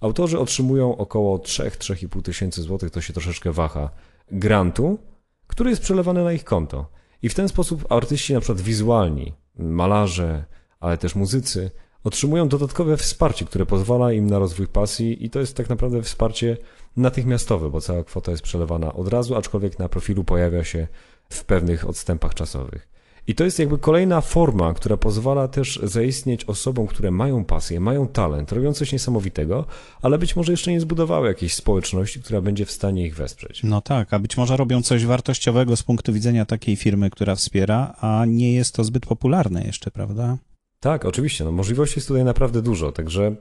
Autorzy 0.00 0.38
otrzymują 0.38 0.96
około 0.96 1.38
3-3,5 1.38 2.22
tysięcy 2.22 2.62
złotych, 2.62 2.90
to 2.90 3.00
się 3.00 3.12
troszeczkę 3.12 3.52
waha, 3.52 3.90
grantu, 4.30 4.98
który 5.46 5.70
jest 5.70 5.82
przelewany 5.82 6.24
na 6.24 6.32
ich 6.32 6.44
konto. 6.44 6.86
I 7.22 7.28
w 7.28 7.34
ten 7.34 7.48
sposób 7.48 7.92
artyści, 7.92 8.34
na 8.34 8.40
przykład 8.40 8.60
wizualni, 8.60 9.32
malarze, 9.58 10.44
ale 10.80 10.98
też 10.98 11.14
muzycy, 11.14 11.70
otrzymują 12.04 12.48
dodatkowe 12.48 12.96
wsparcie, 12.96 13.44
które 13.44 13.66
pozwala 13.66 14.12
im 14.12 14.30
na 14.30 14.38
rozwój 14.38 14.66
pasji 14.66 15.24
i 15.24 15.30
to 15.30 15.40
jest 15.40 15.56
tak 15.56 15.68
naprawdę 15.68 16.02
wsparcie 16.02 16.56
natychmiastowe, 16.96 17.70
bo 17.70 17.80
cała 17.80 18.04
kwota 18.04 18.30
jest 18.30 18.42
przelewana 18.42 18.92
od 18.92 19.08
razu, 19.08 19.36
aczkolwiek 19.36 19.78
na 19.78 19.88
profilu 19.88 20.24
pojawia 20.24 20.64
się 20.64 20.86
w 21.30 21.44
pewnych 21.44 21.88
odstępach 21.88 22.34
czasowych. 22.34 22.88
I 23.30 23.34
to 23.34 23.44
jest 23.44 23.58
jakby 23.58 23.78
kolejna 23.78 24.20
forma, 24.20 24.74
która 24.74 24.96
pozwala 24.96 25.48
też 25.48 25.80
zaistnieć 25.82 26.44
osobom, 26.44 26.86
które 26.86 27.10
mają 27.10 27.44
pasję, 27.44 27.80
mają 27.80 28.08
talent, 28.08 28.52
robią 28.52 28.72
coś 28.72 28.92
niesamowitego, 28.92 29.64
ale 30.02 30.18
być 30.18 30.36
może 30.36 30.52
jeszcze 30.52 30.70
nie 30.70 30.80
zbudowały 30.80 31.28
jakiejś 31.28 31.54
społeczności, 31.54 32.22
która 32.22 32.40
będzie 32.40 32.66
w 32.66 32.70
stanie 32.70 33.06
ich 33.06 33.16
wesprzeć. 33.16 33.62
No 33.62 33.80
tak, 33.80 34.14
a 34.14 34.18
być 34.18 34.36
może 34.36 34.56
robią 34.56 34.82
coś 34.82 35.06
wartościowego 35.06 35.76
z 35.76 35.82
punktu 35.82 36.12
widzenia 36.12 36.44
takiej 36.44 36.76
firmy, 36.76 37.10
która 37.10 37.34
wspiera, 37.34 37.94
a 38.00 38.24
nie 38.28 38.52
jest 38.52 38.74
to 38.74 38.84
zbyt 38.84 39.06
popularne 39.06 39.64
jeszcze, 39.64 39.90
prawda? 39.90 40.38
Tak, 40.80 41.04
oczywiście, 41.04 41.44
no 41.44 41.52
możliwości 41.52 41.98
jest 41.98 42.08
tutaj 42.08 42.24
naprawdę 42.24 42.62
dużo, 42.62 42.92
także 42.92 43.36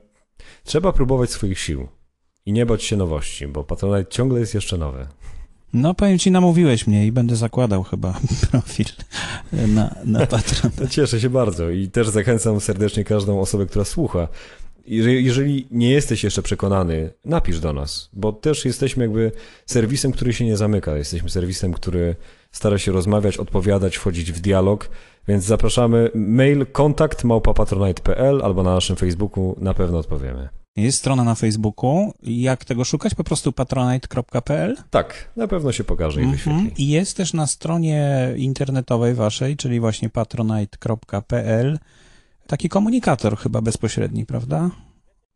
trzeba 0.63 0.93
próbować 0.93 1.29
swoich 1.29 1.59
sił 1.59 1.87
i 2.45 2.53
nie 2.53 2.65
bać 2.65 2.83
się 2.83 2.97
nowości, 2.97 3.47
bo 3.47 3.63
Patronite 3.63 4.11
ciągle 4.11 4.39
jest 4.39 4.53
jeszcze 4.53 4.77
nowe. 4.77 5.07
No 5.73 5.93
powiem 5.93 6.19
ci, 6.19 6.31
namówiłeś 6.31 6.87
mnie 6.87 7.07
i 7.07 7.11
będę 7.11 7.35
zakładał 7.35 7.83
chyba 7.83 8.19
profil 8.51 8.85
na, 9.51 9.95
na 10.05 10.19
Patron. 10.27 10.71
Cieszę 10.89 11.19
się 11.19 11.29
bardzo 11.29 11.69
i 11.69 11.87
też 11.87 12.09
zachęcam 12.09 12.59
serdecznie 12.59 13.03
każdą 13.03 13.39
osobę, 13.39 13.65
która 13.65 13.85
słucha. 13.85 14.27
Jeżeli, 14.85 15.25
jeżeli 15.25 15.67
nie 15.71 15.89
jesteś 15.89 16.23
jeszcze 16.23 16.41
przekonany, 16.41 17.13
napisz 17.25 17.59
do 17.59 17.73
nas, 17.73 18.09
bo 18.13 18.33
też 18.33 18.65
jesteśmy 18.65 19.03
jakby 19.03 19.31
serwisem, 19.65 20.11
który 20.11 20.33
się 20.33 20.45
nie 20.45 20.57
zamyka. 20.57 20.97
Jesteśmy 20.97 21.29
serwisem, 21.29 21.73
który 21.73 22.15
stara 22.51 22.77
się 22.77 22.91
rozmawiać, 22.91 23.37
odpowiadać, 23.37 23.97
wchodzić 23.97 24.31
w 24.31 24.39
dialog, 24.39 24.89
więc 25.27 25.43
zapraszamy 25.43 26.11
mail 26.15 26.65
kontakt 26.65 27.23
małpapatronite.pl 27.23 28.41
albo 28.43 28.63
na 28.63 28.73
naszym 28.73 28.95
Facebooku 28.95 29.55
na 29.61 29.73
pewno 29.73 29.97
odpowiemy. 29.97 30.49
Jest 30.81 30.97
strona 30.97 31.23
na 31.23 31.35
Facebooku. 31.35 32.13
Jak 32.23 32.65
tego 32.65 32.83
szukać? 32.83 33.15
Po 33.15 33.23
prostu 33.23 33.51
patronite.pl. 33.51 34.77
Tak, 34.89 35.29
na 35.35 35.47
pewno 35.47 35.71
się 35.71 35.83
pokaże 35.83 36.21
i 36.21 36.25
wyświetli. 36.25 36.51
Mhm. 36.51 36.71
I 36.77 36.87
jest 36.87 37.17
też 37.17 37.33
na 37.33 37.47
stronie 37.47 38.29
internetowej 38.37 39.13
waszej, 39.13 39.57
czyli 39.57 39.79
właśnie 39.79 40.09
patronite.pl, 40.09 41.79
taki 42.47 42.69
komunikator 42.69 43.37
chyba 43.37 43.61
bezpośredni, 43.61 44.25
prawda? 44.25 44.69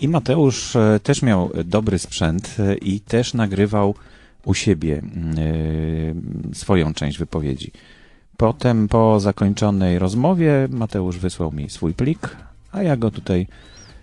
I 0.00 0.08
Mateusz 0.08 0.76
e, 0.76 1.00
też 1.02 1.22
miał 1.22 1.50
dobry 1.64 1.98
sprzęt 1.98 2.56
i 2.82 3.00
też 3.00 3.34
nagrywał 3.34 3.94
u 4.44 4.54
siebie 4.54 5.02
swoją 6.52 6.94
część 6.94 7.18
wypowiedzi. 7.18 7.70
Potem 8.36 8.88
po 8.88 9.20
zakończonej 9.20 9.98
rozmowie 9.98 10.68
Mateusz 10.70 11.18
wysłał 11.18 11.52
mi 11.52 11.70
swój 11.70 11.94
plik, 11.94 12.36
a 12.72 12.82
ja 12.82 12.96
go 12.96 13.10
tutaj 13.10 13.46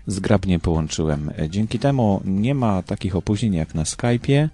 zgrabnie 0.06 0.58
połączyłem. 0.58 1.30
E, 1.38 1.48
Dzięki 1.50 1.78
temu 1.78 2.20
nie 2.24 2.54
ma 2.54 2.82
takich 2.82 3.16
opóźnień 3.16 3.54
jak 3.54 3.74
na 3.74 3.82
Skype'ie. 3.82 4.48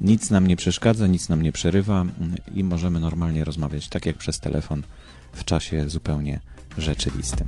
Nic 0.00 0.30
nam 0.30 0.46
nie 0.46 0.56
przeszkadza, 0.56 1.06
nic 1.06 1.28
nam 1.28 1.42
nie 1.42 1.52
przerywa 1.52 2.00
mm, 2.00 2.14
i 2.54 2.64
możemy 2.64 3.00
normalnie 3.00 3.44
rozmawiać, 3.44 3.88
tak 3.88 4.06
jak 4.06 4.16
przez 4.16 4.40
telefon, 4.40 4.82
w 5.32 5.44
czasie 5.44 5.88
zupełnie 5.88 6.40
rzeczywistym. 6.78 7.46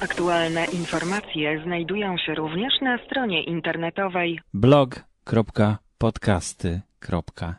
Aktualne 0.00 0.64
informacje 0.64 1.62
znajdują 1.64 2.16
się 2.18 2.34
również 2.34 2.72
na 2.82 2.98
stronie 3.06 3.42
internetowej 3.44 4.40
blog.podcasty.info 4.54 7.54